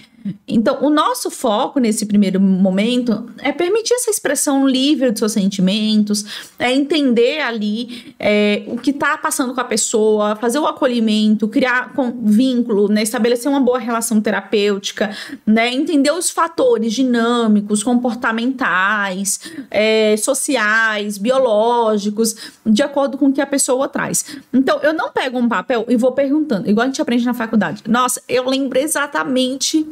[0.46, 6.24] Então, o nosso foco nesse primeiro momento é permitir essa expressão livre dos seus sentimentos,
[6.58, 11.92] é entender ali é, o que está passando com a pessoa, fazer o acolhimento, criar
[11.92, 15.14] com, vínculo, né, estabelecer uma boa relação terapêutica,
[15.46, 23.46] né, entender os fatores dinâmicos, comportamentais, é, sociais, biológicos, de acordo com o que a
[23.46, 24.24] pessoa traz.
[24.52, 27.82] Então, eu não pego um papel e vou perguntando, igual a gente aprende na faculdade.
[27.86, 29.86] Nossa, eu lembro exatamente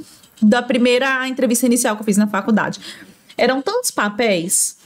[0.44, 2.80] da primeira entrevista inicial que eu fiz na faculdade.
[3.36, 4.78] Eram tantos papéis.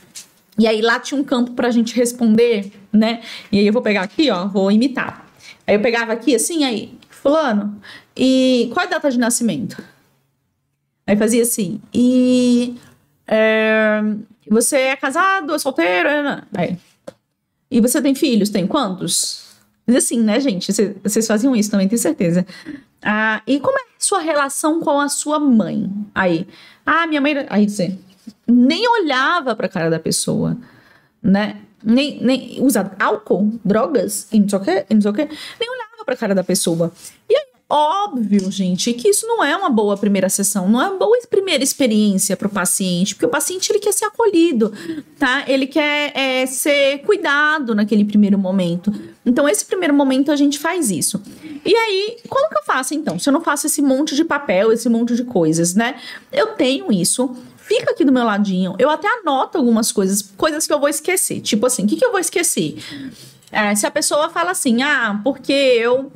[0.58, 3.22] E aí lá tinha um campo pra gente responder, né?
[3.50, 5.26] E aí eu vou pegar aqui, ó, vou imitar.
[5.66, 7.80] Aí eu pegava aqui assim, aí, fulano,
[8.16, 9.82] e qual é a data de nascimento?
[11.06, 12.76] Aí fazia assim, e
[13.26, 14.00] é,
[14.48, 16.08] você é casado, é solteiro?
[16.56, 16.76] Aí,
[17.70, 18.48] e você tem filhos?
[18.48, 19.47] Tem quantos?
[19.88, 20.70] Mas assim, né, gente?
[21.02, 22.46] Vocês faziam isso também, tenho certeza.
[23.02, 25.90] Ah, e como é a sua relação com a sua mãe?
[26.14, 26.46] Aí,
[26.84, 27.46] ah, minha mãe.
[27.48, 27.96] Aí você
[28.46, 30.58] nem olhava pra cara da pessoa,
[31.22, 31.62] né?
[31.82, 35.28] Nem, nem usa álcool, drogas, e não sei o quê.
[35.58, 36.92] Nem olhava pra cara da pessoa.
[37.30, 40.98] E aí, óbvio, gente, que isso não é uma boa primeira sessão, não é uma
[40.98, 44.72] boa primeira experiência para o paciente, porque o paciente ele quer ser acolhido,
[45.18, 45.44] tá?
[45.46, 48.92] Ele quer é, ser cuidado naquele primeiro momento.
[49.24, 51.22] Então, esse primeiro momento a gente faz isso.
[51.64, 53.18] E aí, como que eu faço então?
[53.18, 55.96] Se eu não faço esse monte de papel, esse monte de coisas, né?
[56.32, 57.36] Eu tenho isso
[57.68, 58.74] fica aqui do meu ladinho.
[58.78, 61.42] Eu até anoto algumas coisas, coisas que eu vou esquecer.
[61.42, 62.78] Tipo assim, o que, que eu vou esquecer?
[63.52, 66.10] É, se a pessoa fala assim, ah, porque eu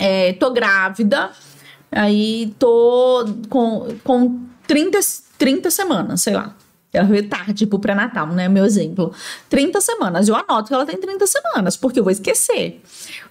[0.00, 1.30] é, tô grávida,
[1.92, 4.98] aí tô com, com 30,
[5.36, 6.56] 30 semanas, sei lá.
[6.92, 8.48] Ela veio tarde pro pré-natal, né?
[8.48, 9.12] Meu exemplo.
[9.48, 10.26] 30 semanas.
[10.26, 12.82] Eu anoto que ela tem 30 semanas, porque eu vou esquecer.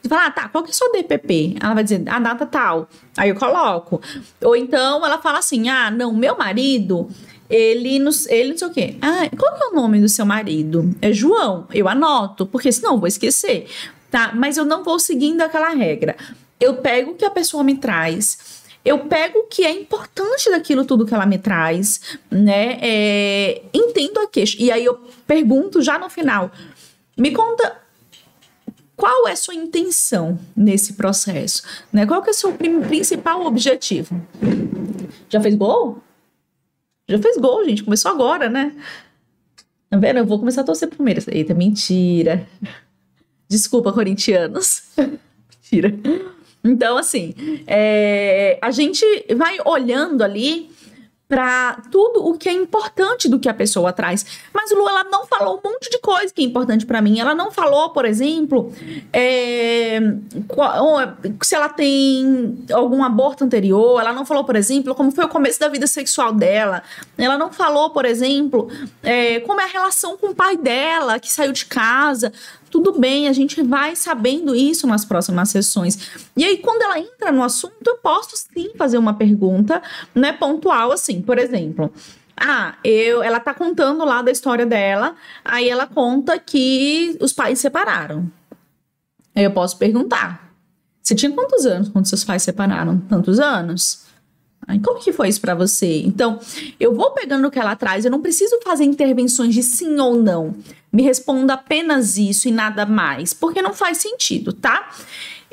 [0.02, 1.58] Você fala, ah, tá, qual que é o seu DPP?
[1.62, 2.88] Ela vai dizer, a data tal.
[3.18, 4.00] Aí eu coloco.
[4.42, 7.10] Ou então ela fala assim, ah, não, meu marido,
[7.50, 8.96] ele, nos, ele não sei o quê.
[9.02, 10.96] Ah, qual que é o nome do seu marido?
[11.02, 11.68] É João.
[11.74, 13.68] Eu anoto, porque senão eu vou esquecer.
[14.10, 16.16] Tá, mas eu não vou seguindo aquela regra
[16.60, 20.86] eu pego o que a pessoa me traz, eu pego o que é importante daquilo
[20.86, 22.78] tudo que ela me traz, né?
[22.82, 24.58] É, entendo a queixa.
[24.60, 24.96] E aí eu
[25.28, 26.52] pergunto já no final:
[27.18, 27.78] me conta
[28.96, 31.64] qual é sua intenção nesse processo?
[31.92, 32.06] Né?
[32.06, 34.22] Qual que é seu principal objetivo?
[35.30, 36.00] Já fez gol?
[37.08, 37.84] Já fez gol, gente.
[37.84, 38.76] Começou agora, né?
[39.90, 40.18] Tá vendo?
[40.18, 41.28] Eu vou começar a torcer pro Palmeiras.
[41.28, 42.48] Eita, mentira.
[43.48, 44.84] Desculpa, corintianos.
[44.98, 45.94] mentira.
[46.64, 47.34] Então, assim,
[47.66, 50.70] é, a gente vai olhando ali
[51.30, 54.26] para tudo o que é importante do que a pessoa traz.
[54.52, 57.20] Mas Lu, ela não falou um monte de coisa que é importante para mim.
[57.20, 58.74] Ela não falou, por exemplo,
[59.14, 60.00] é,
[61.44, 64.02] se ela tem algum aborto anterior.
[64.02, 66.82] Ela não falou, por exemplo, como foi o começo da vida sexual dela.
[67.16, 68.68] Ela não falou, por exemplo,
[69.04, 72.34] é, como é a relação com o pai dela, que saiu de casa
[72.70, 76.10] tudo bem, a gente vai sabendo isso nas próximas sessões.
[76.36, 79.82] E aí, quando ela entra no assunto, eu posso sim fazer uma pergunta,
[80.14, 81.92] né, pontual, assim, por exemplo.
[82.36, 87.60] Ah, eu, ela tá contando lá da história dela, aí ela conta que os pais
[87.60, 88.32] separaram.
[89.36, 90.50] Aí eu posso perguntar:
[91.02, 92.98] você tinha quantos anos quando seus pais separaram?
[92.98, 94.09] Tantos anos?
[94.84, 96.04] Como que foi isso para você?
[96.06, 96.40] Então,
[96.80, 100.16] eu vou pegando o que ela traz, eu não preciso fazer intervenções de sim ou
[100.16, 100.54] não.
[100.92, 104.90] Me responda apenas isso e nada mais, porque não faz sentido, tá?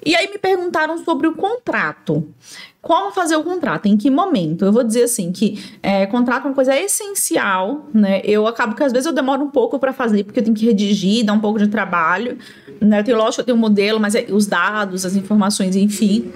[0.05, 2.27] E aí me perguntaram sobre o contrato.
[2.81, 3.87] Como fazer o contrato?
[3.87, 4.65] Em que momento?
[4.65, 8.21] Eu vou dizer assim que é, contrato é uma coisa essencial, né?
[8.23, 10.65] Eu acabo que às vezes eu demoro um pouco para fazer porque eu tenho que
[10.65, 12.39] redigir, dar um pouco de trabalho,
[12.81, 13.01] né?
[13.01, 16.33] Eu tenho, lógico, eu tenho um modelo, mas é, os dados, as informações, enfim,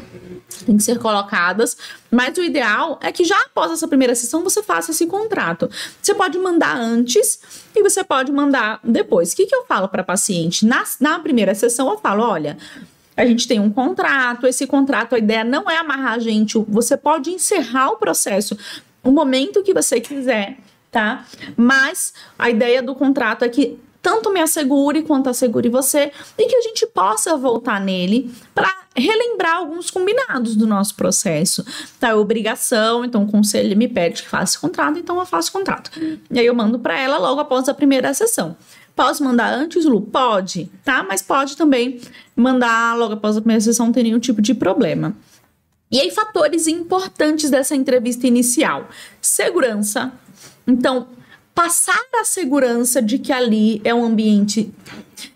[0.64, 1.76] tem que ser colocadas,
[2.10, 5.70] mas o ideal é que já após essa primeira sessão você faça esse contrato.
[6.00, 7.40] Você pode mandar antes
[7.74, 9.32] e você pode mandar depois.
[9.32, 10.66] O que, que eu falo para paciente?
[10.66, 12.58] Na, na primeira sessão eu falo: olha,
[13.16, 16.96] a gente tem um contrato, esse contrato, a ideia não é amarrar a gente, você
[16.96, 18.56] pode encerrar o processo
[19.02, 20.58] o momento que você quiser,
[20.90, 21.26] tá?
[21.56, 26.56] Mas a ideia do contrato é que tanto me assegure quanto assegure você e que
[26.56, 31.64] a gente possa voltar nele para relembrar alguns combinados do nosso processo.
[31.98, 35.90] Tá, é obrigação, então o conselho me pede que faça contrato, então eu faço contrato.
[36.30, 38.56] E aí eu mando para ela logo após a primeira sessão.
[38.96, 40.02] Posso mandar antes, Lu?
[40.02, 41.02] Pode, tá?
[41.02, 42.00] Mas pode também
[42.34, 45.14] mandar logo após a primeira sessão, não tem nenhum tipo de problema.
[45.90, 48.88] E aí, fatores importantes dessa entrevista inicial:
[49.20, 50.12] segurança.
[50.66, 51.08] Então,
[51.54, 54.72] passar a segurança de que ali é um ambiente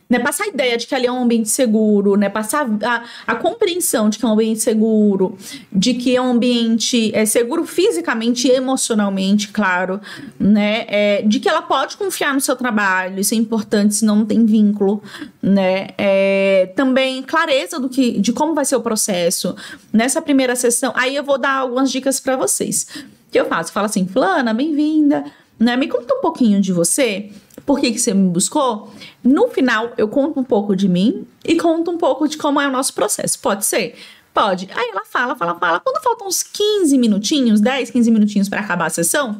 [0.08, 3.34] né, passar a ideia de que ali é um ambiente seguro, né, passar a, a
[3.34, 5.36] compreensão de que é um ambiente seguro,
[5.72, 10.00] de que é um ambiente é, seguro fisicamente e emocionalmente, claro,
[10.38, 14.26] né, é, de que ela pode confiar no seu trabalho, isso é importante, senão não
[14.26, 15.02] tem vínculo,
[15.42, 19.56] né, é, também clareza do que, de como vai ser o processo.
[19.92, 22.86] Nessa primeira sessão, aí eu vou dar algumas dicas para vocês.
[23.28, 23.70] O que eu faço?
[23.70, 25.24] Eu falo assim, Flana, bem-vinda,
[25.58, 27.30] né, me conta um pouquinho de você,
[27.64, 28.90] por que, que você me buscou?
[29.22, 32.68] No final, eu conto um pouco de mim e conto um pouco de como é
[32.68, 33.38] o nosso processo.
[33.38, 33.96] Pode ser?
[34.34, 34.68] Pode.
[34.74, 35.80] Aí ela fala, fala, fala.
[35.80, 39.38] Quando faltam uns 15 minutinhos, 10, 15 minutinhos para acabar a sessão,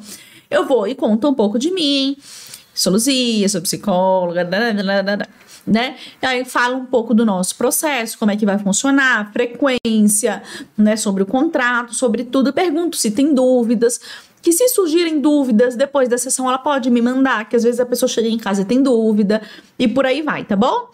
[0.51, 2.17] eu vou e conto um pouco de mim.
[2.73, 4.45] Sou Luzia, sou psicóloga,
[5.67, 5.97] né?
[6.23, 10.43] Aí fala um pouco do nosso processo, como é que vai funcionar, frequência,
[10.77, 10.97] né?
[10.97, 12.53] Sobre o contrato, sobre tudo.
[12.53, 14.01] pergunto se tem dúvidas
[14.45, 17.87] que se surgirem dúvidas depois da sessão, ela pode me mandar, que às vezes a
[17.87, 19.41] pessoa chega em casa e tem dúvida,
[19.79, 20.91] e por aí vai, tá bom?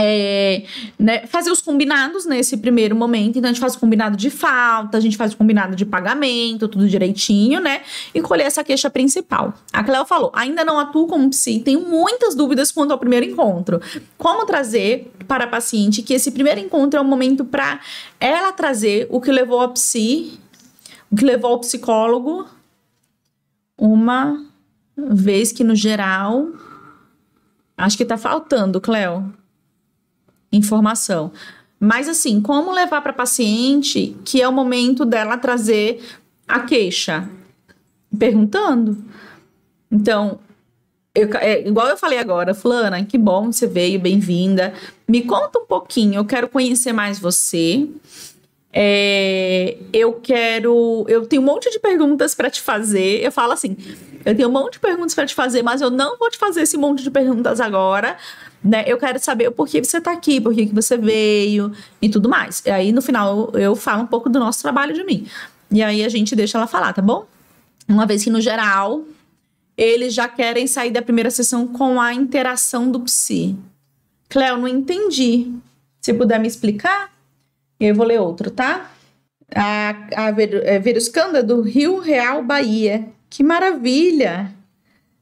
[0.00, 0.64] É,
[0.98, 3.38] né, fazer os combinados nesse primeiro momento.
[3.38, 6.68] Então, a gente faz o combinado de falta, a gente faz o combinado de pagamento,
[6.68, 7.80] tudo direitinho, né?
[8.14, 9.54] E colher essa queixa principal.
[9.72, 13.80] A Cleo falou: ainda não atuo como psi, tenho muitas dúvidas quanto ao primeiro encontro.
[14.18, 17.80] Como trazer para a paciente que esse primeiro encontro é um momento para
[18.20, 20.38] ela trazer o que levou a psi,
[21.10, 22.46] o que levou ao psicólogo
[23.78, 24.44] uma
[24.96, 26.48] vez que no geral
[27.76, 29.32] acho que tá faltando, Cleo,
[30.52, 31.30] informação.
[31.78, 36.02] Mas assim, como levar para paciente que é o momento dela trazer
[36.46, 37.28] a queixa?
[38.18, 38.98] Perguntando.
[39.90, 40.40] Então,
[41.14, 44.74] eu, é, igual eu falei agora, Fulana, que bom você veio, bem-vinda.
[45.06, 47.88] Me conta um pouquinho, eu quero conhecer mais você.
[48.72, 51.04] É, eu quero.
[51.08, 53.24] Eu tenho um monte de perguntas para te fazer.
[53.24, 53.76] Eu falo assim:
[54.24, 56.62] eu tenho um monte de perguntas para te fazer, mas eu não vou te fazer
[56.62, 58.16] esse monte de perguntas agora.
[58.62, 58.84] Né?
[58.86, 62.62] Eu quero saber o porquê você está aqui, por que você veio e tudo mais.
[62.66, 65.26] E aí, no final, eu falo um pouco do nosso trabalho de mim.
[65.70, 67.26] E aí a gente deixa ela falar, tá bom?
[67.88, 69.02] Uma vez que, no geral,
[69.76, 73.56] eles já querem sair da primeira sessão com a interação do psi.
[74.28, 75.52] Cleo, não entendi.
[76.00, 77.10] Se puder me explicar?
[77.80, 78.90] E eu vou ler outro, tá?
[79.54, 80.28] A, a
[80.64, 83.08] é, Veruscanda do Rio Real, Bahia.
[83.30, 84.52] Que maravilha!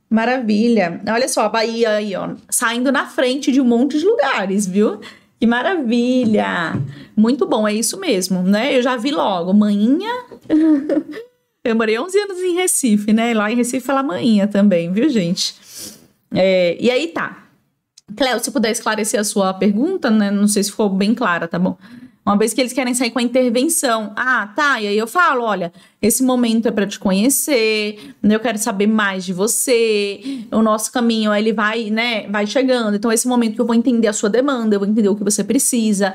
[0.08, 1.00] Maravilha.
[1.08, 5.00] Olha só, a Bahia aí, ó, saindo na frente de um monte de lugares, viu?
[5.38, 6.80] Que maravilha!
[7.16, 8.76] Muito bom, é isso mesmo, né?
[8.76, 10.10] Eu já vi logo, manhinha.
[11.62, 13.34] Eu morei 11 anos em Recife, né?
[13.34, 15.56] Lá em Recife fala manhinha também, viu, gente?
[16.32, 17.44] É, e aí tá.
[18.16, 20.30] Cléo, se puder esclarecer a sua pergunta, né?
[20.30, 21.76] Não sei se ficou bem clara, tá bom?
[22.26, 24.12] Uma vez que eles querem sair com a intervenção.
[24.16, 24.80] Ah, tá.
[24.80, 25.72] E aí eu falo: olha,
[26.02, 28.34] esse momento é para te conhecer, né?
[28.34, 30.44] eu quero saber mais de você.
[30.50, 32.96] O nosso caminho, ele vai, né, vai chegando.
[32.96, 35.22] Então, esse momento que eu vou entender a sua demanda, eu vou entender o que
[35.22, 36.14] você precisa,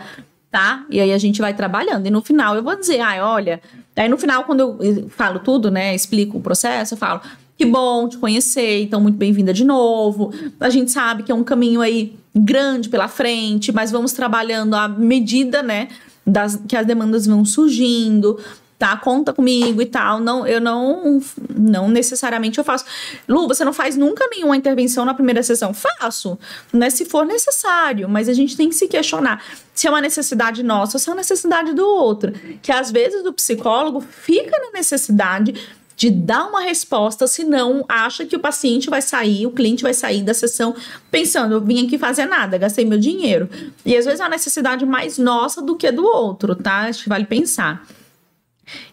[0.51, 0.85] tá?
[0.89, 2.05] E aí a gente vai trabalhando.
[2.05, 3.61] E no final eu vou dizer: ah, olha.
[3.95, 7.21] Aí no final, quando eu falo tudo, né, explico o processo, eu falo:
[7.57, 10.33] que bom te conhecer, então muito bem-vinda de novo.
[10.59, 14.87] A gente sabe que é um caminho aí grande pela frente, mas vamos trabalhando à
[14.87, 15.89] medida, né,
[16.25, 18.39] das, que as demandas vão surgindo,
[18.81, 18.97] tá?
[18.97, 20.19] Conta comigo e tal.
[20.19, 21.21] Não, eu não,
[21.55, 22.83] não necessariamente eu faço.
[23.29, 25.71] Lu, você não faz nunca nenhuma intervenção na primeira sessão?
[25.71, 26.35] Faço,
[26.73, 26.89] né?
[26.89, 30.97] Se for necessário, mas a gente tem que se questionar se é uma necessidade nossa
[30.97, 32.33] ou se é uma necessidade do outro.
[32.61, 35.53] Que às vezes o psicólogo fica na necessidade
[35.95, 40.23] de dar uma resposta, senão acha que o paciente vai sair, o cliente vai sair
[40.23, 40.75] da sessão
[41.09, 43.49] pensando, eu vim aqui fazer nada, gastei meu dinheiro.
[43.85, 46.87] E às vezes é uma necessidade mais nossa do que do outro, tá?
[46.87, 47.85] Acho que vale pensar.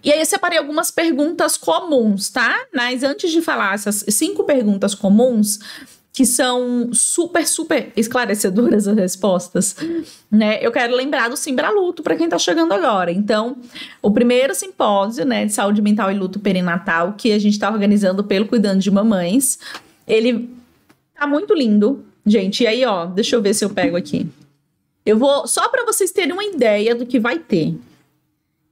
[0.02, 2.66] E aí eu separei algumas perguntas comuns, tá?
[2.74, 5.60] Mas antes de falar essas cinco perguntas comuns,
[6.18, 9.76] que são super, super esclarecedoras as respostas,
[10.28, 10.58] né?
[10.60, 13.12] Eu quero lembrar do Simbraluto para quem está chegando agora.
[13.12, 13.58] Então,
[14.02, 18.24] o primeiro simpósio, né, de saúde mental e luto perinatal que a gente está organizando
[18.24, 19.60] pelo Cuidando de Mamães,
[20.08, 20.50] ele
[21.14, 22.64] tá muito lindo, gente.
[22.64, 24.26] E aí, ó, deixa eu ver se eu pego aqui.
[25.06, 27.76] Eu vou só para vocês terem uma ideia do que vai ter.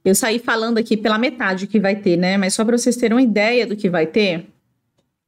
[0.03, 2.35] Eu saí falando aqui pela metade que vai ter, né?
[2.35, 4.47] Mas só para vocês terem uma ideia do que vai ter.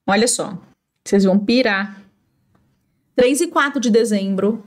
[0.05, 0.57] Olha só.
[1.05, 2.08] Vocês vão pirar.
[3.19, 4.63] 3 e 4 de dezembro,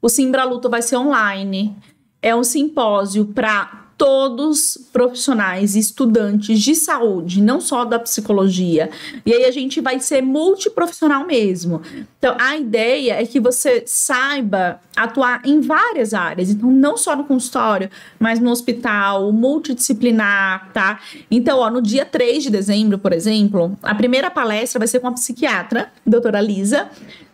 [0.00, 1.76] o Simbra Luta vai ser online.
[2.22, 8.90] É um simpósio para todos profissionais e estudantes de saúde, não só da psicologia.
[9.24, 11.82] E aí a gente vai ser multiprofissional mesmo.
[12.16, 16.50] Então, a ideia é que você saiba atuar em várias áreas.
[16.50, 17.90] Então, não só no consultório,
[18.20, 21.00] mas no hospital, multidisciplinar, tá?
[21.28, 25.08] Então, ó, no dia 3 de dezembro, por exemplo, a primeira palestra vai ser com
[25.08, 26.88] a psiquiatra, doutora Lisa,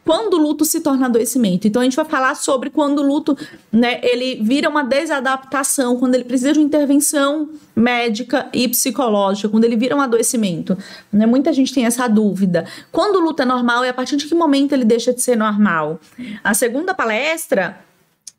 [0.05, 1.67] quando o luto se torna adoecimento.
[1.67, 3.37] Então a gente vai falar sobre quando o luto,
[3.71, 9.65] né, ele vira uma desadaptação, quando ele precisa de uma intervenção médica e psicológica, quando
[9.65, 10.77] ele vira um adoecimento.
[11.13, 11.25] Né?
[11.27, 12.67] Muita gente tem essa dúvida.
[12.91, 15.37] Quando o luto é normal e a partir de que momento ele deixa de ser
[15.37, 16.01] normal?
[16.43, 17.79] A segunda palestra,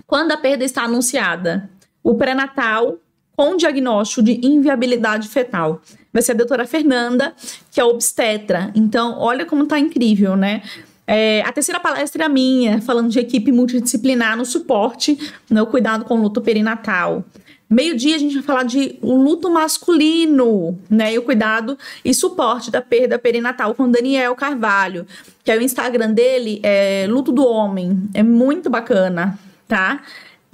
[0.05, 1.69] quando a perda está anunciada.
[2.03, 2.97] O pré-natal
[3.35, 5.81] com diagnóstico de inviabilidade fetal.
[6.11, 7.33] Vai ser a doutora Fernanda,
[7.71, 8.71] que é obstetra.
[8.75, 10.61] Então, olha como tá incrível, né?
[11.05, 15.17] É, a terceira palestra é a minha, falando de equipe multidisciplinar no suporte,
[15.49, 17.23] no cuidado com o luto perinatal.
[17.69, 21.13] Meio-dia a gente vai falar de o luto masculino, né?
[21.13, 25.07] E o cuidado e suporte da perda perinatal com Daniel Carvalho,
[25.43, 28.09] que é o Instagram dele, é Luto do Homem.
[28.13, 30.03] É muito bacana, tá?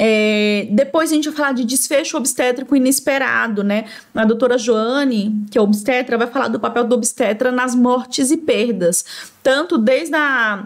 [0.02, 3.84] É, depois a gente vai falar de desfecho obstétrico inesperado, né?
[4.16, 8.38] A doutora Joane, que é obstetra, vai falar do papel do obstetra nas mortes e
[8.38, 9.04] perdas,
[9.44, 10.66] tanto desde a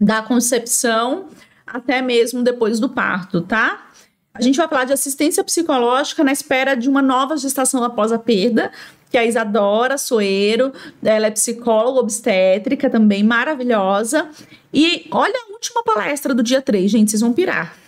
[0.00, 1.26] da concepção
[1.66, 3.86] até mesmo depois do parto, tá?
[4.32, 8.18] A gente vai falar de assistência psicológica na espera de uma nova gestação após a
[8.18, 8.70] perda,
[9.10, 14.28] que é a Isadora Soeiro, ela é psicóloga obstétrica também, maravilhosa.
[14.72, 17.79] E olha a última palestra do dia 3, gente, vocês vão pirar.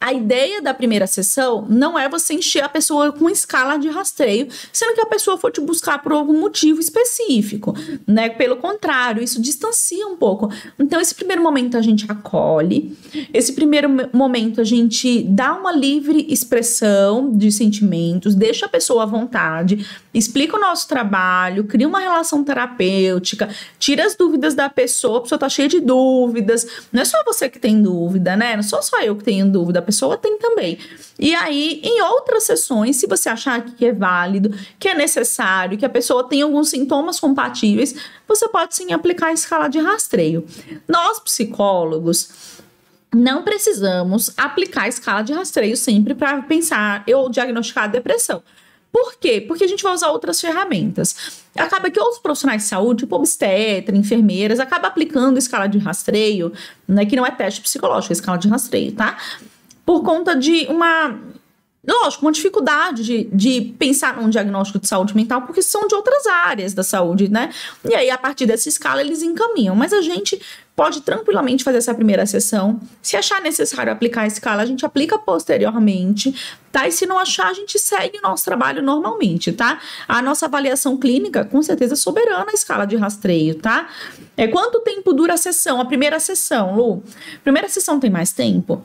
[0.00, 4.48] A ideia da primeira sessão não é você encher a pessoa com escala de rastreio,
[4.72, 7.74] sendo que a pessoa for te buscar por algum motivo específico,
[8.06, 8.28] né?
[8.28, 10.52] Pelo contrário, isso distancia um pouco.
[10.78, 12.96] Então, esse primeiro momento a gente acolhe,
[13.34, 19.06] esse primeiro momento a gente dá uma livre expressão de sentimentos, deixa a pessoa à
[19.06, 19.84] vontade,
[20.14, 23.48] explica o nosso trabalho, cria uma relação terapêutica,
[23.80, 26.86] tira as dúvidas da pessoa, a pessoa tá cheia de dúvidas.
[26.92, 28.54] Não é só você que tem dúvida, né?
[28.54, 30.78] Não sou só eu que tenho dúvida pessoa tem também.
[31.18, 35.86] E aí, em outras sessões, se você achar que é válido, que é necessário, que
[35.86, 37.94] a pessoa tem alguns sintomas compatíveis,
[38.28, 40.46] você pode sim aplicar a escala de rastreio.
[40.86, 42.28] Nós, psicólogos,
[43.14, 48.42] não precisamos aplicar a escala de rastreio sempre para pensar ou diagnosticar a depressão.
[48.92, 49.40] Por quê?
[49.40, 51.42] Porque a gente vai usar outras ferramentas.
[51.56, 56.52] Acaba que outros profissionais de saúde, tipo obstetra, enfermeiras, acabam aplicando escala de rastreio,
[56.86, 59.16] né, que não é teste psicológico, é escala de rastreio, tá?
[59.88, 61.18] Por conta de uma
[61.86, 66.26] lógico, uma dificuldade de, de pensar num diagnóstico de saúde mental, porque são de outras
[66.26, 67.48] áreas da saúde, né?
[67.88, 69.74] E aí, a partir dessa escala, eles encaminham.
[69.74, 70.38] Mas a gente
[70.76, 72.78] pode tranquilamente fazer essa primeira sessão.
[73.00, 76.34] Se achar necessário aplicar a escala, a gente aplica posteriormente,
[76.70, 76.86] tá?
[76.86, 79.80] E se não achar, a gente segue o nosso trabalho normalmente, tá?
[80.06, 83.88] A nossa avaliação clínica, com certeza, é soberana a escala de rastreio, tá?
[84.36, 85.80] É quanto tempo dura a sessão?
[85.80, 87.02] A primeira sessão, Lu?
[87.42, 88.82] Primeira sessão tem mais tempo?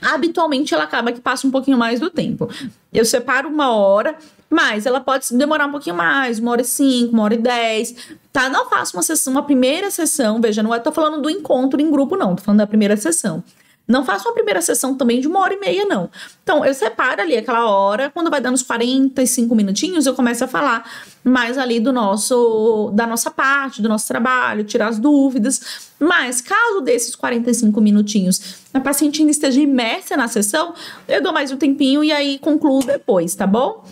[0.00, 2.48] Habitualmente ela acaba que passa um pouquinho mais do tempo.
[2.92, 4.16] Eu separo uma hora,
[4.50, 7.94] mas ela pode demorar um pouquinho mais, uma hora e cinco, uma hora e dez,
[8.32, 8.48] tá?
[8.48, 11.90] Não faço uma sessão, uma primeira sessão, veja, não é, tô falando do encontro em
[11.90, 13.42] grupo, não, tô falando da primeira sessão.
[13.88, 16.10] Não faço uma primeira sessão também de uma hora e meia, não.
[16.42, 20.46] Então, eu separo ali aquela hora, quando vai dando uns 45 minutinhos, eu começo a
[20.46, 20.84] falar
[21.24, 25.88] mais ali do nosso, da nossa parte, do nosso trabalho, tirar as dúvidas.
[25.98, 30.74] Mas, caso desses 45 minutinhos a paciente ainda esteja imersa na sessão,
[31.08, 33.84] eu dou mais um tempinho e aí concluo depois, tá bom?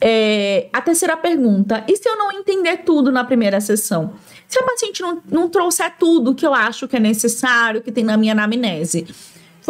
[0.00, 4.14] É, a terceira pergunta: e se eu não entender tudo na primeira sessão?
[4.48, 8.02] Se a paciente não, não trouxer tudo que eu acho que é necessário, que tem
[8.04, 9.06] na minha anamnese?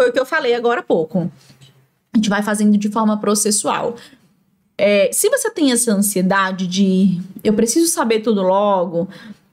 [0.00, 1.30] Foi o que eu falei agora há pouco.
[2.10, 3.96] A gente vai fazendo de forma processual.
[4.78, 9.06] É, se você tem essa ansiedade de eu preciso saber tudo logo,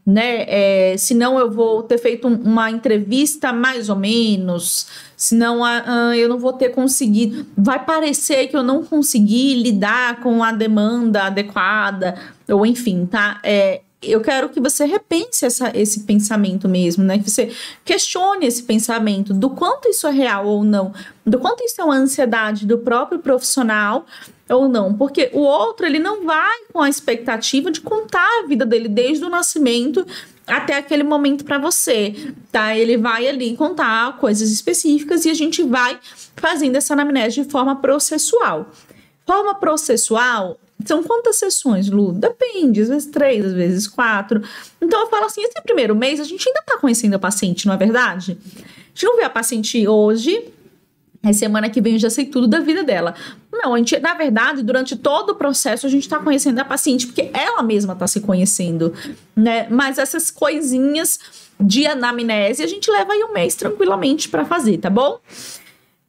[0.05, 0.45] né?
[0.47, 4.87] É, senão eu vou ter feito uma entrevista mais ou menos,
[5.17, 7.45] senão uh, eu não vou ter conseguido.
[7.57, 12.15] Vai parecer que eu não consegui lidar com a demanda adequada,
[12.47, 13.41] ou enfim, tá?
[13.43, 17.17] É, eu quero que você repense essa, esse pensamento mesmo, né?
[17.17, 17.51] Que você
[17.83, 20.93] questione esse pensamento do quanto isso é real ou não,
[21.25, 24.05] do quanto isso é uma ansiedade do próprio profissional
[24.47, 28.65] ou não, porque o outro ele não vai com a expectativa de contar a vida
[28.65, 30.05] dele desde o nascimento
[30.45, 32.77] até aquele momento para você, tá?
[32.77, 35.99] Ele vai ali contar coisas específicas e a gente vai
[36.35, 38.71] fazendo essa anamnese de forma processual.
[39.25, 42.13] Forma processual são quantas sessões, Lu?
[42.13, 44.41] Depende, às vezes três, às vezes quatro.
[44.81, 47.73] Então eu falo assim: esse primeiro mês a gente ainda tá conhecendo a paciente, não
[47.73, 48.37] é verdade?
[48.55, 50.51] A gente não vê a paciente hoje,
[51.23, 53.15] a semana que vem eu já sei tudo da vida dela.
[53.51, 57.07] Não, a gente, na verdade, durante todo o processo a gente está conhecendo a paciente,
[57.07, 58.93] porque ela mesma está se conhecendo,
[59.35, 59.67] né?
[59.69, 61.19] Mas essas coisinhas
[61.59, 65.19] de anamnese a gente leva aí um mês tranquilamente para fazer, tá bom?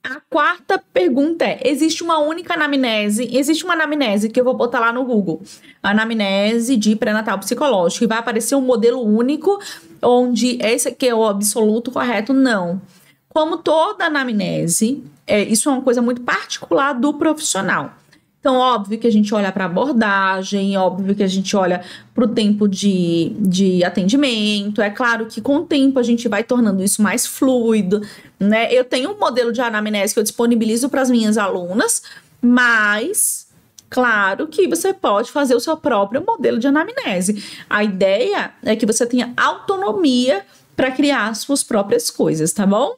[0.09, 3.29] A quarta pergunta é: existe uma única anamnese?
[3.31, 5.43] Existe uma anamnese que eu vou botar lá no Google.
[5.83, 8.05] Anamnese de pré-natal psicológico.
[8.05, 9.61] E vai aparecer um modelo único,
[10.01, 12.33] onde esse aqui é o absoluto correto?
[12.33, 12.81] Não.
[13.29, 17.93] Como toda anamnese, é, isso é uma coisa muito particular do profissional.
[18.41, 21.83] Então, óbvio que a gente olha para abordagem, óbvio que a gente olha
[22.15, 24.81] para o tempo de, de atendimento.
[24.81, 28.01] É claro que com o tempo a gente vai tornando isso mais fluido,
[28.39, 28.73] né?
[28.73, 32.03] Eu tenho um modelo de anamnese que eu disponibilizo para as minhas alunas,
[32.41, 33.49] mas
[33.91, 37.43] claro que você pode fazer o seu próprio modelo de anamnese.
[37.69, 42.95] A ideia é que você tenha autonomia para criar as suas próprias coisas, tá bom?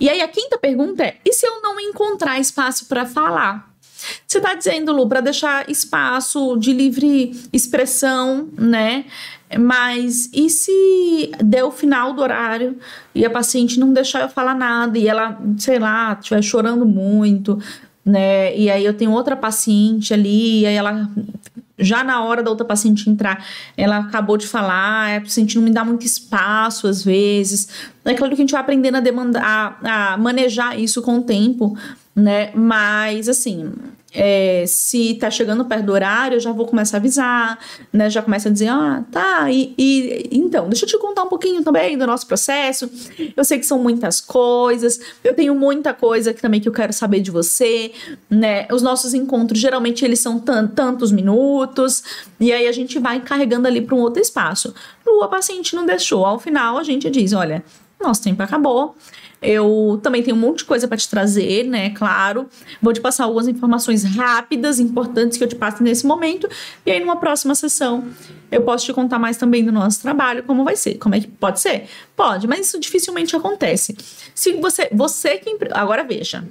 [0.00, 3.68] E aí a quinta pergunta é: e se eu não encontrar espaço para falar?
[4.26, 9.04] Você está dizendo, Lu, para deixar espaço de livre expressão, né?
[9.58, 12.76] Mas e se der o final do horário
[13.14, 17.58] e a paciente não deixar eu falar nada e ela, sei lá, estiver chorando muito,
[18.04, 18.56] né?
[18.56, 21.08] E aí eu tenho outra paciente ali, e aí ela
[21.78, 23.44] já na hora da outra paciente entrar,
[23.76, 27.68] ela acabou de falar, a paciente não me dá muito espaço às vezes.
[28.04, 31.22] É claro que a gente vai aprendendo a demandar, a, a manejar isso com o
[31.22, 31.76] tempo,
[32.18, 32.50] né?
[32.52, 33.72] Mas assim,
[34.12, 37.58] é, se tá chegando perto do horário, eu já vou começar a avisar,
[37.92, 38.10] né?
[38.10, 41.62] Já começa a dizer, ah, tá, e, e, então, deixa eu te contar um pouquinho
[41.62, 42.90] também do nosso processo.
[43.36, 46.92] Eu sei que são muitas coisas, eu tenho muita coisa que também que eu quero
[46.92, 47.92] saber de você,
[48.28, 48.66] né?
[48.72, 52.02] Os nossos encontros, geralmente, eles são tantos minutos,
[52.40, 54.74] e aí a gente vai carregando ali para um outro espaço.
[55.06, 56.26] Lu, a paciente não deixou.
[56.26, 57.62] Ao final, a gente diz, olha,
[58.00, 58.96] nosso tempo acabou.
[59.40, 61.90] Eu também tenho um monte de coisa para te trazer, né?
[61.90, 62.48] Claro.
[62.82, 66.48] Vou te passar algumas informações rápidas, importantes que eu te passo nesse momento.
[66.84, 68.08] E aí, numa próxima sessão,
[68.50, 70.94] eu posso te contar mais também do nosso trabalho, como vai ser.
[70.98, 71.86] Como é que pode ser?
[72.16, 73.96] Pode, mas isso dificilmente acontece.
[74.34, 75.56] Se você, você que.
[75.72, 76.44] Agora veja,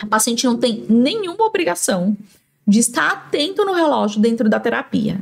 [0.00, 2.16] a paciente não tem nenhuma obrigação
[2.66, 5.20] de estar atento no relógio dentro da terapia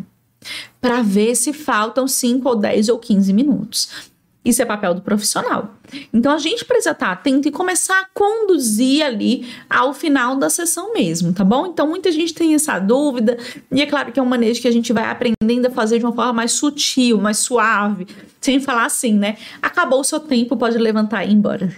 [0.81, 4.12] para ver se faltam 5 ou 10 ou 15 minutos.
[4.45, 5.75] Isso é papel do profissional.
[6.13, 10.93] Então a gente precisa estar atento e começar a conduzir ali ao final da sessão
[10.93, 11.67] mesmo, tá bom?
[11.67, 13.39] Então muita gente tem essa dúvida,
[13.71, 16.05] e é claro que é um manejo que a gente vai aprendendo a fazer de
[16.05, 18.07] uma forma mais sutil, mais suave,
[18.41, 19.37] sem falar assim, né?
[19.61, 21.73] Acabou o seu tempo, pode levantar e ir embora,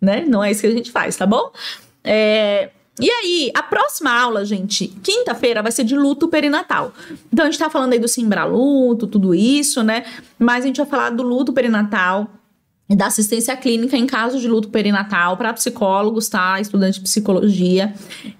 [0.00, 0.24] né?
[0.26, 1.50] Não é isso que a gente faz, tá bom?
[2.04, 6.92] É, e aí, a próxima aula, gente, quinta-feira, vai ser de luto perinatal.
[7.32, 10.04] Então, a gente tá falando aí do Simbraluto, tudo isso, né?
[10.38, 12.28] Mas a gente vai falar do luto perinatal
[12.96, 16.60] da assistência clínica em caso de luto perinatal para psicólogos, tá?
[16.60, 17.94] Estudante de psicologia.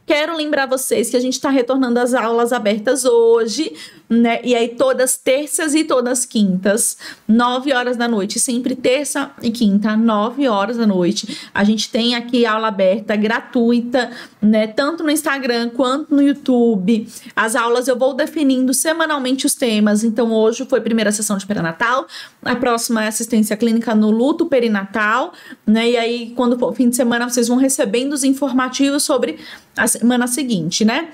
[0.05, 3.73] Quero lembrar vocês que a gente está retornando às aulas abertas hoje,
[4.09, 4.41] né?
[4.43, 6.99] E aí todas terças e todas quintas,
[7.29, 11.39] 9 horas da noite, sempre terça e quinta, 9 horas da noite.
[11.55, 14.11] A gente tem aqui aula aberta gratuita,
[14.43, 14.67] né?
[14.67, 17.07] Tanto no Instagram quanto no YouTube.
[17.37, 20.03] As aulas eu vou definindo semanalmente os temas.
[20.03, 22.09] Então hoje foi a primeira sessão de perinatal,
[22.43, 25.33] a próxima é assistência clínica no luto perinatal,
[25.67, 25.91] né?
[25.91, 29.39] E aí quando for fim de semana vocês vão recebendo os informativos sobre
[29.77, 31.11] a semana seguinte, né?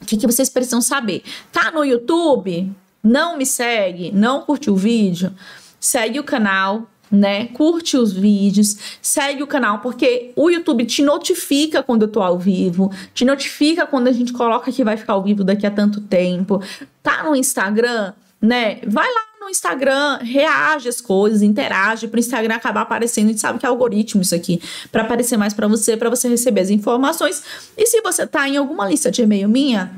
[0.00, 1.22] O que, que vocês precisam saber?
[1.52, 2.72] Tá no YouTube?
[3.02, 4.10] Não me segue?
[4.12, 5.32] Não curte o vídeo?
[5.78, 7.46] Segue o canal, né?
[7.48, 12.38] Curte os vídeos, segue o canal, porque o YouTube te notifica quando eu tô ao
[12.38, 16.00] vivo, te notifica quando a gente coloca que vai ficar ao vivo daqui a tanto
[16.00, 16.62] tempo.
[17.02, 18.80] Tá no Instagram, né?
[18.86, 23.26] Vai lá Instagram, reage às coisas, interage para o Instagram acabar aparecendo.
[23.26, 26.28] A gente sabe que é algoritmo isso aqui, para aparecer mais para você, para você
[26.28, 27.42] receber as informações.
[27.76, 29.90] E se você tá em alguma lista de e-mail minha,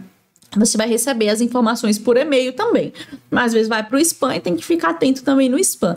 [0.57, 2.93] você vai receber as informações por e-mail também.
[3.31, 5.97] Mas às vezes vai para o spam e tem que ficar atento também no spam.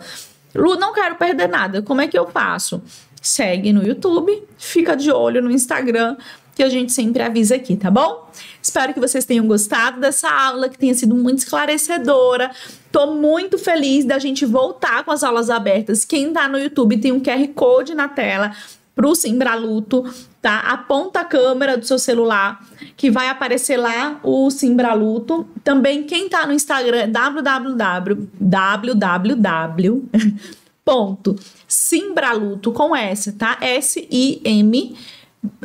[0.54, 1.82] Lu, não quero perder nada.
[1.82, 2.82] Como é que eu faço?
[3.22, 6.16] Segue no YouTube, fica de olho no Instagram,
[6.56, 8.32] que a gente sempre avisa aqui, tá bom?
[8.62, 12.50] Espero que vocês tenham gostado dessa aula, que tenha sido muito esclarecedora.
[12.92, 16.06] Tô muito feliz da gente voltar com as aulas abertas.
[16.06, 18.56] Quem tá no YouTube tem um QR Code na tela
[18.96, 20.06] pro Simbraluto,
[20.42, 20.60] tá?
[20.60, 25.46] Aponta a câmera do seu celular que vai aparecer lá o Simbraluto.
[25.62, 30.10] Também quem tá no Instagram www www
[30.86, 31.36] ponto
[31.68, 33.58] Simbraluto com S, tá?
[33.60, 34.96] S I M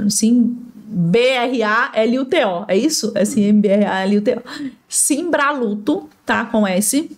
[0.08, 0.56] sim
[0.92, 2.64] B-R-A-L-U-T-O.
[2.66, 3.12] É isso?
[3.14, 4.42] S-M-B-R-A-L-U-T-O.
[4.88, 6.44] Simbraluto, tá?
[6.46, 7.16] Com S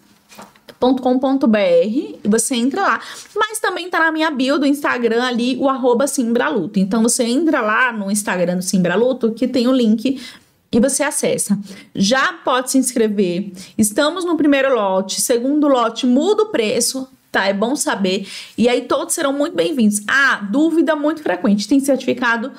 [1.01, 3.01] com.br e você entra lá.
[3.37, 6.79] Mas também tá na minha bio do Instagram ali, o arroba Simbraluto.
[6.81, 10.21] Então você entra lá no Instagram do Simbraluto que tem o link
[10.73, 11.57] e você acessa.
[11.95, 13.53] Já pode se inscrever.
[13.79, 17.47] Estamos no primeiro lote, segundo lote muda o preço, tá?
[17.47, 18.27] É bom saber.
[18.59, 20.03] E aí todos serão muito bem-vindos.
[20.09, 21.69] Ah, dúvida muito frequente.
[21.69, 22.51] Tem certificado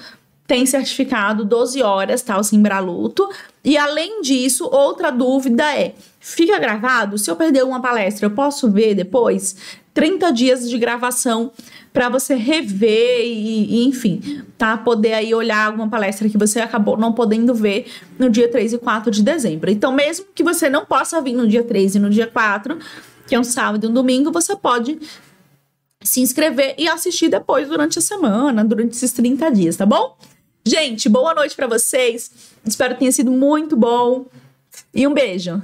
[0.54, 2.38] tem certificado 12 horas, tá?
[2.38, 3.28] O Simbraluto.
[3.66, 7.18] E além disso, outra dúvida é: fica gravado?
[7.18, 9.56] Se eu perder uma palestra, eu posso ver depois?
[9.96, 11.52] 30 dias de gravação
[11.92, 14.78] para você rever e, e, enfim, tá?
[14.78, 17.88] Poder aí olhar alguma palestra que você acabou não podendo ver
[18.20, 19.72] no dia 3 e 4 de dezembro.
[19.72, 22.78] Então, mesmo que você não possa vir no dia 3 e no dia 4,
[23.26, 25.00] que é um sábado e um domingo, você pode
[26.00, 30.16] se inscrever e assistir depois durante a semana, durante esses 30 dias, tá bom?
[30.66, 32.32] Gente, boa noite para vocês.
[32.66, 34.26] Espero que tenha sido muito bom.
[34.94, 35.62] E um beijo.